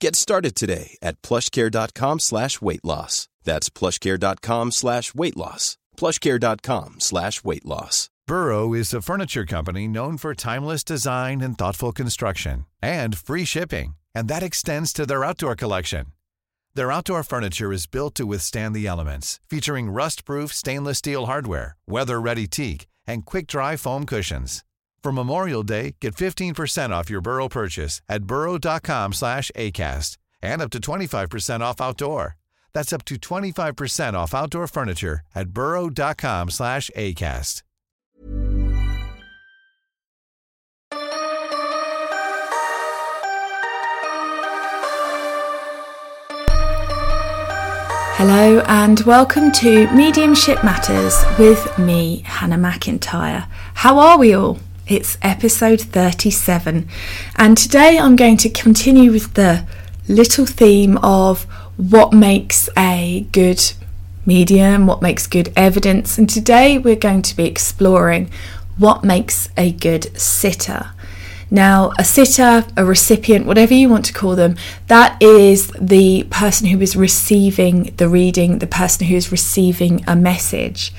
Get 0.00 0.16
started 0.16 0.54
today 0.54 0.96
at 1.02 1.20
plushcare.com 1.22 2.18
slash 2.20 2.60
weight 2.60 2.84
loss. 2.84 3.28
That's 3.44 3.70
plushcare.com 3.70 4.72
slash 4.72 5.14
weight 5.14 5.36
loss. 5.36 5.76
plushcare.com 5.96 7.00
slash 7.00 7.44
weight 7.44 7.64
loss. 7.64 8.10
Burrow 8.26 8.72
is 8.72 8.94
a 8.94 9.02
furniture 9.02 9.44
company 9.44 9.86
known 9.86 10.16
for 10.16 10.34
timeless 10.34 10.82
design 10.82 11.40
and 11.42 11.58
thoughtful 11.58 11.92
construction 11.92 12.64
and 12.82 13.16
free 13.18 13.44
shipping, 13.44 13.94
and 14.14 14.28
that 14.28 14.42
extends 14.42 14.92
to 14.94 15.04
their 15.06 15.24
outdoor 15.24 15.54
collection. 15.54 16.06
Their 16.74 16.90
outdoor 16.90 17.22
furniture 17.22 17.72
is 17.72 17.86
built 17.86 18.14
to 18.16 18.26
withstand 18.26 18.74
the 18.74 18.86
elements, 18.86 19.40
featuring 19.48 19.90
rust-proof 19.90 20.52
stainless 20.52 20.98
steel 20.98 21.26
hardware, 21.26 21.76
weather-ready 21.86 22.46
teak, 22.48 22.86
and 23.06 23.24
quick-dry 23.24 23.76
foam 23.76 24.06
cushions. 24.06 24.64
For 25.04 25.12
Memorial 25.12 25.62
Day, 25.62 25.96
get 26.00 26.14
15% 26.14 26.88
off 26.88 27.10
your 27.10 27.20
Burrow 27.20 27.46
purchase 27.46 28.00
at 28.08 28.24
burrow.com 28.24 29.12
slash 29.12 29.50
ACAST 29.54 30.16
and 30.40 30.62
up 30.62 30.70
to 30.70 30.78
25% 30.78 31.60
off 31.60 31.78
outdoor. 31.82 32.36
That's 32.72 32.90
up 32.90 33.04
to 33.04 33.16
25% 33.16 34.14
off 34.14 34.34
outdoor 34.34 34.66
furniture 34.66 35.20
at 35.34 35.50
burrow.com 35.50 36.48
slash 36.48 36.90
ACAST. 36.96 37.60
Hello 48.16 48.60
and 48.68 49.00
welcome 49.00 49.52
to 49.52 49.86
Mediumship 49.88 50.64
Matters 50.64 51.22
with 51.38 51.78
me, 51.78 52.22
Hannah 52.24 52.56
McIntyre. 52.56 53.46
How 53.74 53.98
are 53.98 54.16
we 54.16 54.32
all? 54.32 54.58
It's 54.86 55.16
episode 55.22 55.80
37, 55.80 56.86
and 57.36 57.56
today 57.56 57.96
I'm 57.98 58.16
going 58.16 58.36
to 58.36 58.50
continue 58.50 59.12
with 59.12 59.32
the 59.32 59.64
little 60.08 60.44
theme 60.44 60.98
of 60.98 61.44
what 61.78 62.12
makes 62.12 62.68
a 62.76 63.26
good 63.32 63.72
medium, 64.26 64.86
what 64.86 65.00
makes 65.00 65.26
good 65.26 65.50
evidence, 65.56 66.18
and 66.18 66.28
today 66.28 66.76
we're 66.76 66.96
going 66.96 67.22
to 67.22 67.34
be 67.34 67.46
exploring 67.46 68.30
what 68.76 69.02
makes 69.02 69.48
a 69.56 69.72
good 69.72 70.20
sitter. 70.20 70.90
Now, 71.50 71.92
a 71.98 72.04
sitter, 72.04 72.66
a 72.76 72.84
recipient, 72.84 73.46
whatever 73.46 73.72
you 73.72 73.88
want 73.88 74.04
to 74.04 74.12
call 74.12 74.36
them, 74.36 74.54
that 74.88 75.16
is 75.22 75.68
the 75.80 76.24
person 76.24 76.66
who 76.66 76.80
is 76.82 76.94
receiving 76.94 77.94
the 77.96 78.10
reading, 78.10 78.58
the 78.58 78.66
person 78.66 79.06
who 79.06 79.16
is 79.16 79.32
receiving 79.32 80.04
a 80.06 80.14
message. 80.14 80.92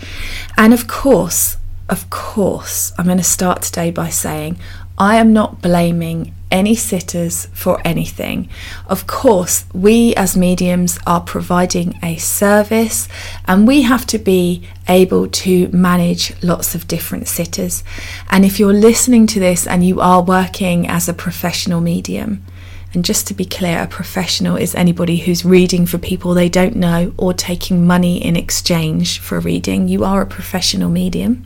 And 0.58 0.74
of 0.74 0.88
course, 0.88 1.58
of 1.88 2.10
course, 2.10 2.92
I'm 2.98 3.06
going 3.06 3.18
to 3.18 3.24
start 3.24 3.62
today 3.62 3.92
by 3.92 4.10
saying 4.10 4.58
I 4.98 5.18
am 5.18 5.34
not 5.34 5.62
blaming 5.62 6.34
any 6.50 6.74
sitters 6.76 7.48
for 7.48 7.82
anything. 7.86 8.48
Of 8.88 9.08
course, 9.08 9.66
we 9.74 10.16
as 10.16 10.38
mediums 10.38 10.98
are 11.06 11.20
providing 11.20 12.00
a 12.02 12.16
service 12.18 13.08
and 13.46 13.68
we 13.68 13.82
have 13.82 14.06
to 14.08 14.18
be 14.18 14.68
able 14.88 15.28
to 15.28 15.68
manage 15.70 16.34
lots 16.42 16.74
of 16.74 16.88
different 16.88 17.28
sitters. 17.28 17.84
And 18.32 18.46
if 18.46 18.60
you're 18.60 18.74
listening 18.74 19.28
to 19.28 19.40
this 19.40 19.68
and 19.68 19.86
you 19.86 20.00
are 20.00 20.24
working 20.24 20.88
as 20.88 21.10
a 21.10 21.14
professional 21.14 21.82
medium, 21.82 22.44
and 22.96 23.06
just 23.06 23.28
to 23.28 23.34
be 23.34 23.46
clear, 23.46 23.84
a 23.84 23.88
professional 23.88 24.56
is 24.56 24.74
anybody 24.74 25.18
who's 25.18 25.46
reading 25.46 25.86
for 25.86 25.98
people 25.98 26.34
they 26.34 26.50
don't 26.50 26.76
know 26.76 27.14
or 27.18 27.34
taking 27.34 27.86
money 27.86 28.24
in 28.24 28.36
exchange 28.36 29.20
for 29.20 29.40
reading. 29.40 29.88
You 29.88 30.04
are 30.04 30.22
a 30.22 30.26
professional 30.26 30.90
medium 30.90 31.46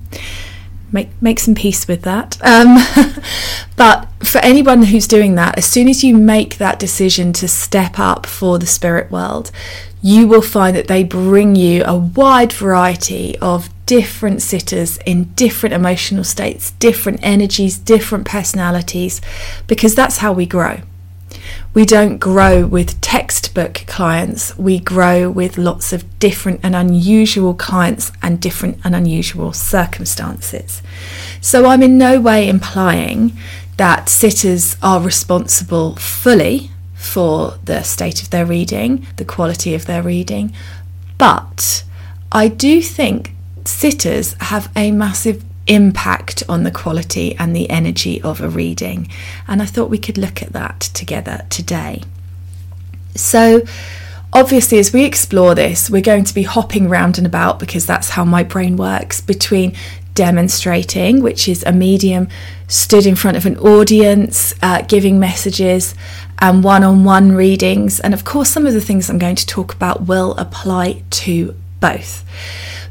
make 0.92 1.10
make 1.22 1.40
some 1.40 1.56
peace 1.56 1.88
with 1.88 2.02
that. 2.04 2.38
Um, 2.42 2.78
but 3.76 4.08
for 4.24 4.40
anyone 4.40 4.84
who's 4.84 5.08
doing 5.08 5.36
that, 5.36 5.58
as 5.58 5.66
soon 5.66 5.88
as 5.88 6.04
you 6.04 6.16
make 6.18 6.58
that 6.58 6.80
decision 6.80 7.34
to 7.34 7.48
step 7.48 8.00
up 8.00 8.26
for 8.26 8.60
the 8.60 8.66
spirit 8.66 9.12
world, 9.12 9.52
you 10.02 10.28
will 10.28 10.42
find 10.42 10.76
that 10.76 10.88
they 10.88 11.04
bring 11.04 11.56
you 11.56 11.84
a 11.86 11.96
wide 11.96 12.54
variety 12.54 13.38
of 13.40 13.70
different 13.86 14.42
sitters 14.42 14.98
in 15.00 15.26
different 15.34 15.74
emotional 15.74 16.24
states, 16.24 16.72
different 16.72 17.20
energies, 17.24 17.78
different 17.78 18.26
personalities, 18.26 19.20
because 19.68 19.96
that's 19.96 20.18
how 20.18 20.32
we 20.32 20.46
grow. 20.46 20.82
We 21.74 21.86
don't 21.86 22.18
grow 22.18 22.66
with 22.66 23.00
textbook 23.00 23.84
clients, 23.86 24.58
we 24.58 24.80
grow 24.80 25.30
with 25.30 25.58
lots 25.58 25.94
of 25.94 26.20
different 26.20 26.62
and 26.64 26.76
unusual 26.76 27.54
clients 27.54 28.12
and 28.24 28.42
different 28.42 28.80
and 28.84 28.96
unusual 28.96 29.54
circumstances. 29.54 30.82
So 31.42 31.68
I'm 31.68 31.84
in 31.84 31.98
no 31.98 32.20
way 32.20 32.50
implying 32.50 33.38
that 33.78 34.10
sitters 34.10 34.78
are 34.82 35.00
responsible 35.00 35.96
fully 35.96 36.72
for 36.96 37.60
the 37.64 37.84
state 37.84 38.22
of 38.24 38.32
their 38.32 38.46
reading, 38.46 39.06
the 39.18 39.26
quality 39.26 39.76
of 39.76 39.86
their 39.86 40.02
reading, 40.02 40.54
but 41.18 41.84
I 42.32 42.48
do 42.48 42.82
think 42.82 43.34
sitters 43.64 44.36
have 44.42 44.72
a 44.76 44.92
massive 44.92 45.44
impact 45.70 46.44
on 46.50 46.64
the 46.64 46.72
quality 46.72 47.36
and 47.38 47.56
the 47.56 47.70
energy 47.70 48.22
of 48.22 48.42
a 48.42 48.50
reading. 48.50 49.08
And 49.48 49.62
I 49.62 49.66
thought 49.66 49.90
we 49.90 49.98
could 49.98 50.18
look 50.18 50.42
at 50.42 50.52
that 50.52 50.82
together 50.82 51.46
today. 51.50 52.04
So, 53.16 53.62
obviously, 54.34 54.80
as 54.80 54.92
we 54.92 55.06
explore 55.06 55.56
this, 55.56 55.90
we're 55.90 56.02
going 56.02 56.26
to 56.26 56.34
be 56.34 56.44
hopping 56.44 56.90
round 56.90 57.18
and 57.18 57.28
about 57.28 57.60
because 57.60 57.86
that's 57.86 58.10
how 58.10 58.26
my 58.26 58.44
brain 58.44 58.76
works 58.76 59.22
between 59.22 59.76
demonstrating, 60.16 61.22
which 61.22 61.48
is 61.48 61.64
a 61.64 61.72
medium 61.72 62.28
stood 62.68 63.06
in 63.06 63.16
front 63.16 63.38
of 63.38 63.46
an 63.46 63.58
audience, 63.58 64.54
uh, 64.62 64.82
giving 64.82 65.20
messages 65.20 65.96
and 66.40 66.64
one 66.64 66.84
on 66.84 67.04
one 67.04 67.32
readings. 67.32 68.00
And 68.00 68.14
of 68.14 68.26
course, 68.26 68.50
some 68.50 68.66
of 68.66 68.74
the 68.74 68.82
things 68.82 69.10
I'm 69.10 69.20
going 69.20 69.36
to 69.36 69.46
talk 69.46 69.74
about 69.74 70.08
will 70.08 70.36
apply 70.38 71.04
to 71.12 71.56
both. 71.80 72.24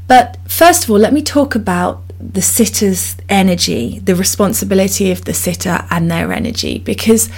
But 0.06 0.38
first 0.48 0.84
of 0.84 0.90
all, 0.90 0.98
let 0.98 1.12
me 1.12 1.22
talk 1.22 1.54
about 1.54 2.02
the 2.20 2.42
sitter's 2.42 3.16
energy, 3.28 4.00
the 4.00 4.14
responsibility 4.14 5.10
of 5.10 5.24
the 5.24 5.34
sitter 5.34 5.84
and 5.90 6.10
their 6.10 6.32
energy, 6.32 6.78
because 6.78 7.30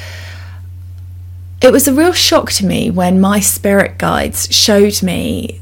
it 1.63 1.73
was 1.73 1.87
a 1.87 1.93
real 1.93 2.13
shock 2.13 2.51
to 2.53 2.65
me 2.65 2.91
when 2.91 3.21
my 3.21 3.41
spirit 3.41 3.99
guides 3.99 4.53
showed 4.55 5.03
me 5.03 5.61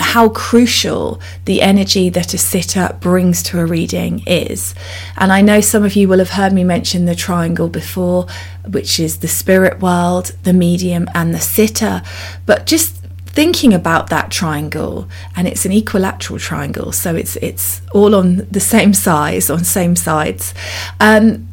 how 0.00 0.28
crucial 0.28 1.20
the 1.44 1.62
energy 1.62 2.08
that 2.08 2.34
a 2.34 2.38
sitter 2.38 2.96
brings 3.00 3.42
to 3.44 3.60
a 3.60 3.64
reading 3.64 4.24
is. 4.26 4.74
And 5.16 5.32
I 5.32 5.40
know 5.40 5.60
some 5.60 5.84
of 5.84 5.94
you 5.94 6.08
will 6.08 6.18
have 6.18 6.30
heard 6.30 6.52
me 6.52 6.64
mention 6.64 7.04
the 7.04 7.14
triangle 7.14 7.68
before, 7.68 8.26
which 8.68 8.98
is 8.98 9.18
the 9.18 9.28
spirit 9.28 9.80
world, 9.80 10.32
the 10.42 10.52
medium, 10.52 11.08
and 11.14 11.32
the 11.32 11.40
sitter. 11.40 12.02
But 12.44 12.66
just 12.66 13.03
thinking 13.34 13.74
about 13.74 14.10
that 14.10 14.30
triangle 14.30 15.08
and 15.36 15.48
it's 15.48 15.64
an 15.64 15.72
equilateral 15.72 16.38
triangle 16.38 16.92
so 16.92 17.14
it's 17.16 17.36
it's 17.36 17.82
all 17.92 18.14
on 18.14 18.46
the 18.50 18.60
same 18.60 18.94
size 18.94 19.50
on 19.50 19.64
same 19.64 19.96
sides 19.96 20.54
um, 21.00 21.46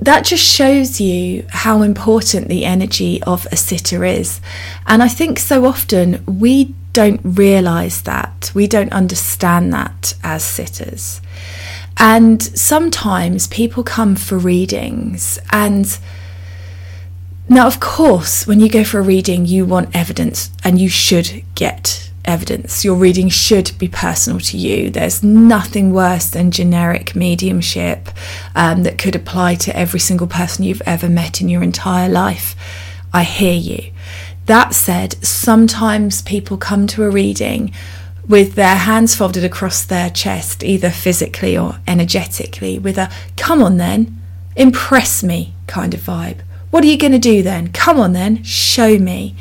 that 0.00 0.24
just 0.24 0.44
shows 0.44 1.00
you 1.00 1.44
how 1.50 1.82
important 1.82 2.48
the 2.48 2.64
energy 2.64 3.22
of 3.24 3.46
a 3.52 3.56
sitter 3.56 4.04
is. 4.04 4.40
And 4.86 5.02
I 5.02 5.08
think 5.08 5.38
so 5.38 5.66
often 5.66 6.24
we 6.26 6.74
don't 6.92 7.20
realize 7.22 8.02
that, 8.02 8.50
we 8.54 8.66
don't 8.66 8.92
understand 8.92 9.72
that 9.74 10.14
as 10.24 10.42
sitters. 10.42 11.20
And 11.98 12.42
sometimes 12.42 13.46
people 13.48 13.82
come 13.82 14.16
for 14.16 14.38
readings 14.38 15.38
and 15.52 15.98
now, 17.50 17.66
of 17.66 17.80
course, 17.80 18.46
when 18.46 18.60
you 18.60 18.68
go 18.68 18.84
for 18.84 19.00
a 19.00 19.02
reading, 19.02 19.44
you 19.44 19.64
want 19.66 19.94
evidence 19.94 20.52
and 20.62 20.80
you 20.80 20.88
should 20.88 21.42
get 21.56 22.08
evidence. 22.24 22.84
Your 22.84 22.94
reading 22.94 23.28
should 23.28 23.72
be 23.76 23.88
personal 23.88 24.38
to 24.38 24.56
you. 24.56 24.88
There's 24.88 25.24
nothing 25.24 25.92
worse 25.92 26.30
than 26.30 26.52
generic 26.52 27.16
mediumship 27.16 28.08
um, 28.54 28.84
that 28.84 28.98
could 28.98 29.16
apply 29.16 29.56
to 29.56 29.76
every 29.76 29.98
single 29.98 30.28
person 30.28 30.64
you've 30.64 30.80
ever 30.86 31.08
met 31.08 31.40
in 31.40 31.48
your 31.48 31.64
entire 31.64 32.08
life. 32.08 32.54
I 33.12 33.24
hear 33.24 33.54
you. 33.54 33.92
That 34.46 34.72
said, 34.72 35.24
sometimes 35.24 36.22
people 36.22 36.56
come 36.56 36.86
to 36.86 37.02
a 37.02 37.10
reading 37.10 37.72
with 38.28 38.54
their 38.54 38.76
hands 38.76 39.16
folded 39.16 39.42
across 39.42 39.84
their 39.84 40.08
chest, 40.08 40.62
either 40.62 40.90
physically 40.90 41.58
or 41.58 41.80
energetically, 41.88 42.78
with 42.78 42.96
a 42.96 43.10
come 43.36 43.60
on 43.60 43.76
then, 43.76 44.22
impress 44.54 45.24
me 45.24 45.52
kind 45.66 45.94
of 45.94 46.00
vibe. 46.00 46.42
What 46.70 46.84
are 46.84 46.88
you 46.88 46.96
going 46.96 47.12
to 47.12 47.18
do 47.18 47.42
then? 47.42 47.72
Come 47.72 47.98
on 47.98 48.12
then, 48.12 48.42
show 48.42 48.98
me. 48.98 49.34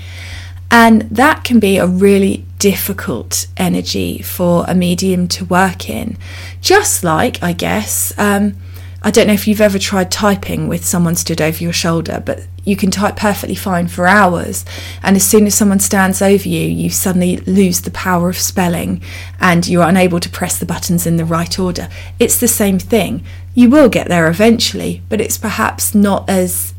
And 0.72 1.04
that 1.04 1.44
can 1.44 1.60
be 1.60 1.78
a 1.78 1.88
really 1.88 2.46
difficult 2.60 3.48
energy 3.58 4.22
for 4.22 4.66
a 4.68 4.76
medium 4.76 5.28
to 5.30 5.46
work 5.46 5.90
in. 5.90 6.18
Just 6.62 7.04
like, 7.04 7.42
I 7.42 7.54
guess, 7.54 8.14
um, 8.20 8.56
I 9.02 9.12
don't 9.12 9.28
know 9.28 9.34
if 9.34 9.48
you've 9.48 9.62
ever 9.62 9.80
tried 9.80 10.12
typing 10.12 10.68
with 10.68 10.86
someone 10.86 11.16
stood 11.16 11.42
over 11.42 11.64
your 11.64 11.74
shoulder, 11.74 12.22
but 12.26 12.46
you 12.66 12.76
can 12.76 12.92
type 12.92 13.16
perfectly 13.16 13.56
fine 13.56 13.88
for 13.88 14.06
hours. 14.08 14.66
And 15.02 15.16
as 15.16 15.26
soon 15.26 15.48
as 15.48 15.56
someone 15.56 15.80
stands 15.80 16.22
over 16.22 16.48
you, 16.48 16.68
you 16.68 16.90
suddenly 16.90 17.38
lose 17.38 17.82
the 17.82 17.92
power 17.92 18.30
of 18.30 18.38
spelling 18.38 19.02
and 19.40 19.68
you're 19.68 19.88
unable 19.88 20.20
to 20.20 20.30
press 20.30 20.60
the 20.60 20.66
buttons 20.66 21.08
in 21.08 21.18
the 21.18 21.26
right 21.26 21.58
order. 21.58 21.90
It's 22.20 22.40
the 22.40 22.48
same 22.48 22.78
thing. 22.78 23.24
You 23.56 23.70
will 23.70 23.90
get 23.90 24.08
there 24.10 24.28
eventually, 24.28 25.02
but 25.08 25.22
it's 25.22 25.38
perhaps 25.38 25.96
not 25.96 26.30
as 26.30 26.74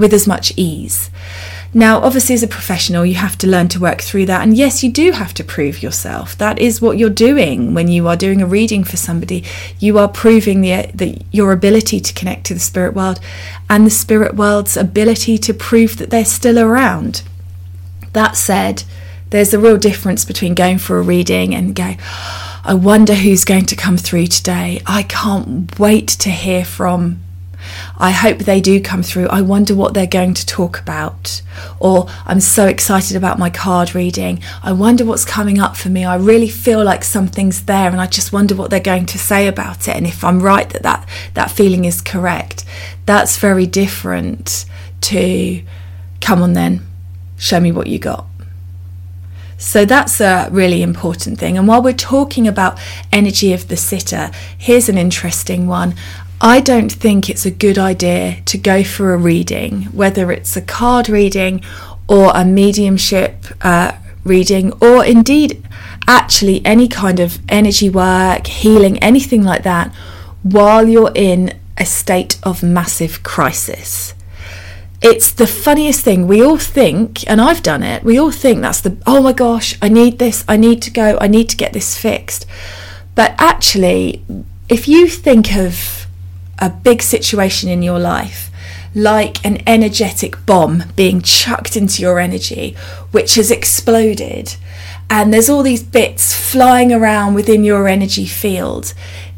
with 0.00 0.12
as 0.12 0.26
much 0.26 0.52
ease. 0.56 1.10
Now, 1.72 2.00
obviously, 2.00 2.34
as 2.34 2.42
a 2.42 2.48
professional, 2.48 3.06
you 3.06 3.14
have 3.14 3.38
to 3.38 3.46
learn 3.46 3.68
to 3.68 3.78
work 3.78 4.00
through 4.00 4.26
that. 4.26 4.42
And 4.42 4.56
yes, 4.56 4.82
you 4.82 4.90
do 4.90 5.12
have 5.12 5.32
to 5.34 5.44
prove 5.44 5.84
yourself. 5.84 6.36
That 6.36 6.58
is 6.58 6.82
what 6.82 6.98
you're 6.98 7.10
doing 7.10 7.74
when 7.74 7.86
you 7.86 8.08
are 8.08 8.16
doing 8.16 8.42
a 8.42 8.46
reading 8.46 8.82
for 8.82 8.96
somebody. 8.96 9.44
You 9.78 9.96
are 9.98 10.08
proving 10.08 10.62
the, 10.62 10.90
the, 10.92 11.22
your 11.30 11.52
ability 11.52 12.00
to 12.00 12.14
connect 12.14 12.46
to 12.46 12.54
the 12.54 12.60
spirit 12.60 12.94
world 12.94 13.20
and 13.68 13.86
the 13.86 13.90
spirit 13.90 14.34
world's 14.34 14.76
ability 14.76 15.38
to 15.38 15.54
prove 15.54 15.98
that 15.98 16.10
they're 16.10 16.24
still 16.24 16.58
around. 16.58 17.22
That 18.14 18.36
said, 18.36 18.82
there's 19.30 19.54
a 19.54 19.60
real 19.60 19.76
difference 19.76 20.24
between 20.24 20.54
going 20.54 20.78
for 20.78 20.98
a 20.98 21.02
reading 21.02 21.54
and 21.54 21.72
going, 21.72 22.00
I 22.64 22.74
wonder 22.74 23.14
who's 23.14 23.44
going 23.44 23.66
to 23.66 23.76
come 23.76 23.96
through 23.96 24.26
today. 24.26 24.82
I 24.86 25.04
can't 25.04 25.78
wait 25.78 26.08
to 26.08 26.30
hear 26.30 26.64
from 26.64 27.20
I 27.98 28.10
hope 28.10 28.38
they 28.38 28.60
do 28.60 28.80
come 28.80 29.02
through. 29.02 29.28
I 29.28 29.40
wonder 29.40 29.74
what 29.74 29.94
they're 29.94 30.06
going 30.06 30.34
to 30.34 30.46
talk 30.46 30.80
about. 30.80 31.42
Or 31.78 32.08
I'm 32.26 32.40
so 32.40 32.66
excited 32.66 33.16
about 33.16 33.38
my 33.38 33.50
card 33.50 33.94
reading. 33.94 34.42
I 34.62 34.72
wonder 34.72 35.04
what's 35.04 35.24
coming 35.24 35.58
up 35.58 35.76
for 35.76 35.88
me. 35.88 36.04
I 36.04 36.16
really 36.16 36.48
feel 36.48 36.82
like 36.82 37.04
something's 37.04 37.64
there 37.64 37.90
and 37.90 38.00
I 38.00 38.06
just 38.06 38.32
wonder 38.32 38.54
what 38.54 38.70
they're 38.70 38.80
going 38.80 39.06
to 39.06 39.18
say 39.18 39.48
about 39.48 39.88
it 39.88 39.96
and 39.96 40.06
if 40.06 40.24
I'm 40.24 40.40
right 40.40 40.68
that 40.70 40.82
that, 40.82 41.08
that 41.34 41.50
feeling 41.50 41.84
is 41.84 42.00
correct. 42.00 42.64
That's 43.06 43.36
very 43.36 43.66
different 43.66 44.64
to 45.02 45.62
come 46.20 46.42
on 46.42 46.52
then, 46.52 46.86
show 47.36 47.60
me 47.60 47.72
what 47.72 47.86
you 47.86 47.98
got. 47.98 48.26
So 49.60 49.84
that's 49.84 50.22
a 50.22 50.48
really 50.50 50.82
important 50.82 51.38
thing. 51.38 51.58
And 51.58 51.68
while 51.68 51.82
we're 51.82 51.92
talking 51.92 52.48
about 52.48 52.80
energy 53.12 53.52
of 53.52 53.68
the 53.68 53.76
sitter, 53.76 54.30
here's 54.56 54.88
an 54.88 54.96
interesting 54.96 55.66
one. 55.66 55.94
I 56.42 56.60
don't 56.60 56.90
think 56.90 57.28
it's 57.28 57.44
a 57.44 57.50
good 57.50 57.78
idea 57.78 58.40
to 58.46 58.56
go 58.56 58.82
for 58.82 59.12
a 59.12 59.18
reading, 59.18 59.82
whether 59.92 60.32
it's 60.32 60.56
a 60.56 60.62
card 60.62 61.10
reading 61.10 61.62
or 62.08 62.32
a 62.34 62.46
mediumship 62.46 63.44
uh, 63.60 63.92
reading, 64.24 64.72
or 64.80 65.04
indeed 65.04 65.62
actually 66.08 66.64
any 66.64 66.88
kind 66.88 67.20
of 67.20 67.38
energy 67.50 67.90
work, 67.90 68.46
healing, 68.46 68.98
anything 69.00 69.42
like 69.42 69.64
that, 69.64 69.94
while 70.42 70.88
you're 70.88 71.12
in 71.14 71.60
a 71.76 71.84
state 71.84 72.38
of 72.42 72.62
massive 72.62 73.22
crisis. 73.22 74.14
It's 75.02 75.30
the 75.32 75.46
funniest 75.46 76.00
thing. 76.00 76.26
We 76.26 76.42
all 76.42 76.58
think, 76.58 77.28
and 77.28 77.38
I've 77.38 77.62
done 77.62 77.82
it, 77.82 78.02
we 78.02 78.18
all 78.18 78.30
think 78.30 78.62
that's 78.62 78.80
the, 78.80 78.96
oh 79.06 79.22
my 79.22 79.34
gosh, 79.34 79.76
I 79.82 79.90
need 79.90 80.18
this, 80.18 80.42
I 80.48 80.56
need 80.56 80.80
to 80.82 80.90
go, 80.90 81.18
I 81.20 81.26
need 81.26 81.50
to 81.50 81.56
get 81.56 81.74
this 81.74 81.98
fixed. 81.98 82.46
But 83.14 83.34
actually, 83.36 84.24
if 84.70 84.88
you 84.88 85.06
think 85.06 85.54
of 85.54 85.99
a 86.60 86.70
big 86.70 87.02
situation 87.02 87.68
in 87.68 87.82
your 87.82 87.98
life, 87.98 88.50
like 88.94 89.44
an 89.44 89.62
energetic 89.66 90.44
bomb 90.46 90.84
being 90.96 91.22
chucked 91.22 91.76
into 91.76 92.02
your 92.02 92.18
energy, 92.18 92.76
which 93.10 93.36
has 93.36 93.50
exploded, 93.50 94.56
and 95.08 95.34
there's 95.34 95.50
all 95.50 95.64
these 95.64 95.82
bits 95.82 96.32
flying 96.32 96.92
around 96.92 97.34
within 97.34 97.64
your 97.64 97.88
energy 97.88 98.26
field, 98.26 98.94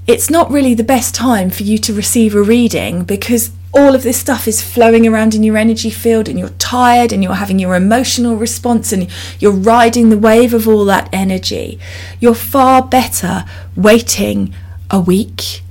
it's 0.07 0.29
not 0.29 0.51
really 0.51 0.75
the 0.75 0.85
best 0.85 1.15
time 1.15 1.49
for 1.49 1.63
you 1.63 1.79
to 1.79 1.95
receive 1.95 2.35
a 2.35 2.43
reading 2.43 3.05
because 3.05 3.53
all 3.73 3.95
of 3.95 4.03
this 4.03 4.19
stuff 4.19 4.47
is 4.47 4.61
flowing 4.61 5.07
around 5.07 5.35
in 5.35 5.43
your 5.43 5.57
energy 5.57 5.91
field 5.91 6.29
and 6.29 6.39
you're 6.39 6.51
tired 6.51 7.13
and 7.13 7.23
you're 7.23 7.35
having 7.35 7.59
your 7.59 7.75
emotional 7.75 8.37
response 8.37 8.93
and 8.93 9.09
you're 9.39 9.51
riding 9.51 10.11
the 10.11 10.19
wave 10.19 10.53
of 10.53 10.69
all 10.69 10.85
that 10.85 11.09
energy. 11.13 11.79
You're 12.21 12.35
far 12.35 12.83
better 12.83 13.47
waiting 13.77 14.55
a 14.91 15.01
week, 15.01 15.63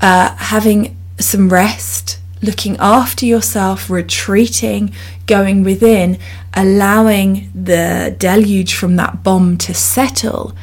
uh, 0.00 0.36
having 0.36 0.96
some 1.18 1.48
rest, 1.48 2.18
looking 2.42 2.76
after 2.78 3.26
yourself, 3.26 3.90
retreating, 3.90 4.92
going 5.26 5.62
within, 5.62 6.18
allowing 6.54 7.50
the 7.54 8.14
deluge 8.18 8.74
from 8.74 8.96
that 8.96 9.22
bomb 9.22 9.56
to 9.58 9.74
settle, 9.74 10.54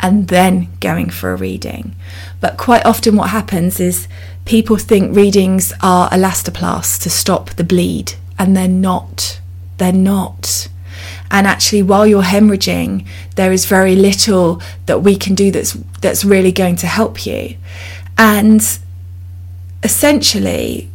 and 0.00 0.28
then 0.28 0.68
going 0.80 1.10
for 1.10 1.32
a 1.32 1.36
reading. 1.36 1.94
But 2.40 2.56
quite 2.56 2.84
often, 2.84 3.16
what 3.16 3.30
happens 3.30 3.80
is 3.80 4.08
people 4.44 4.76
think 4.76 5.14
readings 5.14 5.72
are 5.80 6.10
elastoplast 6.10 7.02
to 7.02 7.10
stop 7.10 7.50
the 7.50 7.64
bleed, 7.64 8.14
and 8.38 8.56
they're 8.56 8.68
not. 8.68 9.40
They're 9.78 9.92
not. 9.92 10.68
And 11.30 11.46
actually, 11.46 11.82
while 11.82 12.06
you're 12.06 12.22
hemorrhaging, 12.22 13.06
there 13.36 13.52
is 13.52 13.64
very 13.64 13.96
little 13.96 14.60
that 14.86 15.02
we 15.02 15.16
can 15.16 15.34
do 15.34 15.50
that's 15.50 15.72
that's 16.02 16.24
really 16.24 16.52
going 16.52 16.76
to 16.76 16.86
help 16.86 17.24
you. 17.24 17.56
And 18.18 18.60
essentially, 19.82 20.88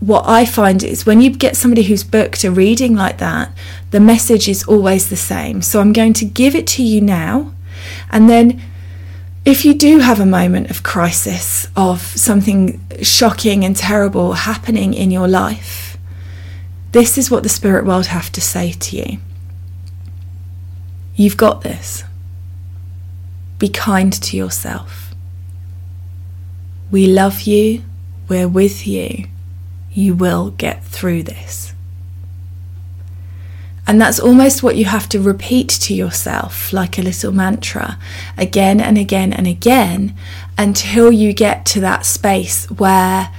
what 0.00 0.26
I 0.26 0.46
find 0.46 0.82
is 0.82 1.04
when 1.04 1.20
you 1.20 1.30
get 1.30 1.56
somebody 1.56 1.82
who's 1.82 2.04
booked 2.04 2.42
a 2.44 2.50
reading 2.50 2.94
like 2.94 3.18
that, 3.18 3.52
the 3.90 4.00
message 4.00 4.48
is 4.48 4.64
always 4.64 5.10
the 5.10 5.16
same. 5.16 5.60
So 5.62 5.80
I'm 5.80 5.92
going 5.92 6.14
to 6.14 6.24
give 6.24 6.54
it 6.54 6.66
to 6.68 6.82
you 6.82 7.00
now. 7.00 7.52
And 8.10 8.28
then 8.28 8.62
if 9.44 9.64
you 9.64 9.74
do 9.74 9.98
have 9.98 10.20
a 10.20 10.26
moment 10.26 10.70
of 10.70 10.82
crisis, 10.82 11.68
of 11.76 12.00
something 12.00 12.80
shocking 13.02 13.64
and 13.64 13.76
terrible 13.76 14.32
happening 14.32 14.94
in 14.94 15.10
your 15.10 15.28
life, 15.28 15.98
this 16.92 17.18
is 17.18 17.30
what 17.30 17.42
the 17.42 17.48
spirit 17.48 17.84
world 17.84 18.06
have 18.06 18.32
to 18.32 18.40
say 18.40 18.72
to 18.72 18.96
you. 18.96 19.18
You've 21.14 21.36
got 21.36 21.62
this. 21.62 22.04
Be 23.58 23.68
kind 23.68 24.12
to 24.12 24.36
yourself. 24.36 25.14
We 26.90 27.06
love 27.06 27.42
you. 27.42 27.82
We're 28.30 28.48
with 28.48 28.86
you. 28.86 29.26
You 29.90 30.14
will 30.14 30.50
get 30.52 30.84
through 30.84 31.24
this. 31.24 31.74
And 33.88 34.00
that's 34.00 34.20
almost 34.20 34.62
what 34.62 34.76
you 34.76 34.84
have 34.84 35.08
to 35.08 35.20
repeat 35.20 35.68
to 35.68 35.94
yourself, 35.94 36.72
like 36.72 36.96
a 36.96 37.02
little 37.02 37.32
mantra, 37.32 37.98
again 38.38 38.80
and 38.80 38.96
again 38.96 39.32
and 39.32 39.48
again, 39.48 40.14
until 40.56 41.10
you 41.10 41.32
get 41.32 41.66
to 41.66 41.80
that 41.80 42.06
space 42.06 42.70
where 42.70 43.30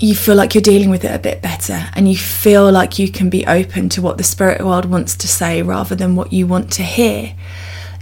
you 0.00 0.14
feel 0.14 0.34
like 0.34 0.54
you're 0.54 0.62
dealing 0.62 0.88
with 0.88 1.04
it 1.04 1.14
a 1.14 1.18
bit 1.18 1.42
better 1.42 1.90
and 1.92 2.08
you 2.08 2.16
feel 2.16 2.72
like 2.72 2.98
you 2.98 3.10
can 3.10 3.28
be 3.28 3.46
open 3.46 3.90
to 3.90 4.00
what 4.00 4.16
the 4.16 4.24
spirit 4.24 4.64
world 4.64 4.86
wants 4.86 5.14
to 5.16 5.28
say 5.28 5.60
rather 5.60 5.94
than 5.94 6.16
what 6.16 6.32
you 6.32 6.46
want 6.46 6.72
to 6.72 6.82
hear. 6.82 7.34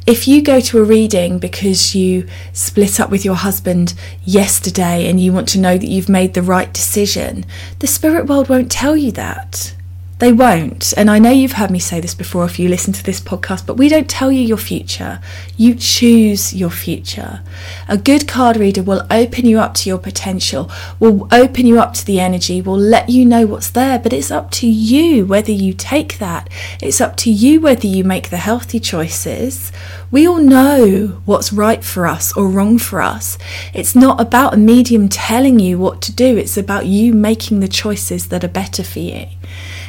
If 0.04 0.26
you 0.26 0.42
go 0.42 0.58
to 0.58 0.78
a 0.78 0.84
reading 0.84 1.38
because 1.38 1.94
you 1.94 2.26
split 2.52 2.98
up 2.98 3.08
with 3.08 3.24
your 3.24 3.36
husband 3.36 3.94
yesterday 4.24 5.08
and 5.08 5.20
you 5.20 5.32
want 5.32 5.48
to 5.50 5.60
know 5.60 5.78
that 5.78 5.86
you've 5.86 6.08
made 6.08 6.34
the 6.34 6.42
right 6.42 6.72
decision, 6.72 7.44
the 7.78 7.86
spirit 7.86 8.26
world 8.26 8.48
won't 8.48 8.70
tell 8.70 8.96
you 8.96 9.12
that. 9.12 9.76
They 10.22 10.32
won't. 10.32 10.94
And 10.96 11.10
I 11.10 11.18
know 11.18 11.30
you've 11.30 11.54
heard 11.58 11.72
me 11.72 11.80
say 11.80 11.98
this 11.98 12.14
before 12.14 12.44
if 12.44 12.56
you 12.56 12.68
listen 12.68 12.92
to 12.92 13.02
this 13.02 13.20
podcast, 13.20 13.66
but 13.66 13.76
we 13.76 13.88
don't 13.88 14.08
tell 14.08 14.30
you 14.30 14.40
your 14.40 14.56
future. 14.56 15.20
You 15.56 15.74
choose 15.74 16.54
your 16.54 16.70
future. 16.70 17.42
A 17.88 17.98
good 17.98 18.28
card 18.28 18.56
reader 18.56 18.84
will 18.84 19.04
open 19.10 19.46
you 19.46 19.58
up 19.58 19.74
to 19.74 19.88
your 19.88 19.98
potential, 19.98 20.70
will 21.00 21.26
open 21.32 21.66
you 21.66 21.80
up 21.80 21.94
to 21.94 22.06
the 22.06 22.20
energy, 22.20 22.62
will 22.62 22.78
let 22.78 23.08
you 23.08 23.24
know 23.24 23.46
what's 23.46 23.70
there, 23.70 23.98
but 23.98 24.12
it's 24.12 24.30
up 24.30 24.52
to 24.52 24.68
you 24.68 25.26
whether 25.26 25.50
you 25.50 25.72
take 25.72 26.18
that. 26.18 26.48
It's 26.80 27.00
up 27.00 27.16
to 27.16 27.30
you 27.32 27.60
whether 27.60 27.88
you 27.88 28.04
make 28.04 28.30
the 28.30 28.36
healthy 28.36 28.78
choices. 28.78 29.72
We 30.12 30.28
all 30.28 30.38
know 30.38 31.20
what's 31.24 31.52
right 31.52 31.82
for 31.82 32.06
us 32.06 32.32
or 32.36 32.46
wrong 32.46 32.78
for 32.78 33.02
us. 33.02 33.38
It's 33.74 33.96
not 33.96 34.20
about 34.20 34.54
a 34.54 34.56
medium 34.56 35.08
telling 35.08 35.58
you 35.58 35.80
what 35.80 36.00
to 36.02 36.12
do, 36.12 36.36
it's 36.36 36.56
about 36.56 36.86
you 36.86 37.12
making 37.12 37.58
the 37.58 37.66
choices 37.66 38.28
that 38.28 38.44
are 38.44 38.48
better 38.62 38.84
for 38.84 39.00
you. 39.00 39.26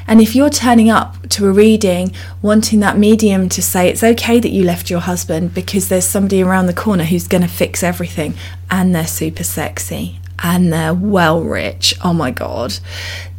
And 0.08 0.22
if 0.22 0.36
you're 0.36 0.50
turning 0.50 0.90
up 0.90 1.30
to 1.30 1.48
a 1.48 1.52
reading 1.52 2.14
wanting 2.42 2.80
that 2.82 2.98
medium 2.98 3.50
to 3.50 3.62
say 3.62 3.90
it's 3.90 4.04
okay 4.04 4.40
that 4.40 4.52
you 4.52 4.64
left 4.64 4.90
your 4.90 5.00
husband 5.00 5.54
because 5.54 5.90
there's 5.90 6.06
somebody 6.06 6.42
around 6.42 6.68
the 6.68 6.74
corner 6.74 7.04
who's 7.04 7.28
going 7.28 7.42
to 7.42 7.48
fix 7.48 7.84
everything 7.84 8.34
and 8.70 8.94
they're 8.94 9.08
super 9.08 9.44
sexy 9.44 10.20
and 10.44 10.72
they're 10.72 10.94
well 10.94 11.42
rich, 11.42 11.96
oh 12.04 12.14
my 12.14 12.32
God, 12.32 12.78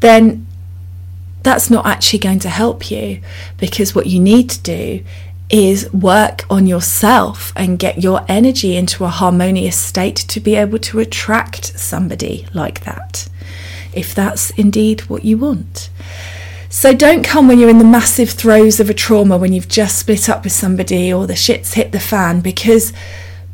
then 0.00 0.46
that's 1.42 1.70
not 1.70 1.86
actually 1.86 2.18
going 2.18 2.38
to 2.40 2.48
help 2.48 2.90
you 2.90 3.20
because 3.58 3.94
what 3.94 4.06
you 4.06 4.18
need 4.18 4.48
to 4.48 4.60
do 4.62 5.04
is 5.50 5.92
work 5.92 6.44
on 6.48 6.66
yourself 6.66 7.52
and 7.54 7.78
get 7.78 8.02
your 8.02 8.24
energy 8.28 8.76
into 8.76 9.04
a 9.04 9.08
harmonious 9.08 9.78
state 9.78 10.16
to 10.16 10.40
be 10.40 10.54
able 10.54 10.78
to 10.78 10.98
attract 10.98 11.78
somebody 11.78 12.46
like 12.54 12.84
that, 12.84 13.28
if 13.92 14.14
that's 14.14 14.50
indeed 14.50 15.02
what 15.02 15.24
you 15.24 15.36
want. 15.36 15.90
So 16.74 16.92
don't 16.92 17.22
come 17.22 17.46
when 17.46 17.60
you're 17.60 17.70
in 17.70 17.78
the 17.78 17.84
massive 17.84 18.30
throes 18.30 18.80
of 18.80 18.90
a 18.90 18.94
trauma, 18.94 19.38
when 19.38 19.52
you've 19.52 19.68
just 19.68 19.96
split 19.96 20.28
up 20.28 20.42
with 20.42 20.52
somebody 20.52 21.12
or 21.12 21.24
the 21.24 21.36
shit's 21.36 21.74
hit 21.74 21.92
the 21.92 22.00
fan, 22.00 22.40
because 22.40 22.92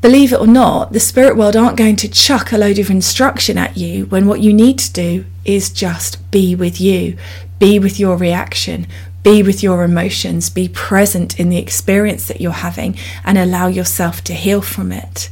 believe 0.01 0.33
it 0.33 0.41
or 0.41 0.47
not, 0.47 0.95
the 0.95 1.01
spirit 1.01 1.37
world 1.37 1.55
aren't 1.55 1.77
going 1.77 1.97
to 1.97 2.09
chuck 2.09 2.51
a 2.51 2.57
load 2.57 2.79
of 2.79 2.89
instruction 2.89 3.59
at 3.59 3.77
you 3.77 4.07
when 4.07 4.27
what 4.27 4.41
you 4.41 4.55
need 4.55 4.79
to 4.79 4.93
do 4.95 5.27
is 5.45 5.69
just 5.69 6.31
be 6.31 6.55
with 6.55 6.81
you, 6.81 7.19
be 7.59 7.79
with 7.79 8.01
your 8.01 8.17
reaction, 8.17 8.87
be 9.23 9.43
with 9.43 9.63
your 9.63 9.85
emotions, 9.85 10.49
be 10.49 10.67
present 10.67 11.39
in 11.39 11.51
the 11.51 11.59
experience 11.59 12.27
that 12.27 12.41
you're 12.41 12.53
having, 12.53 12.97
and 13.23 13.37
allow 13.37 13.67
yourself 13.67 14.25
to 14.25 14.33
heal 14.33 14.63
from 14.63 14.91
it 14.91 15.29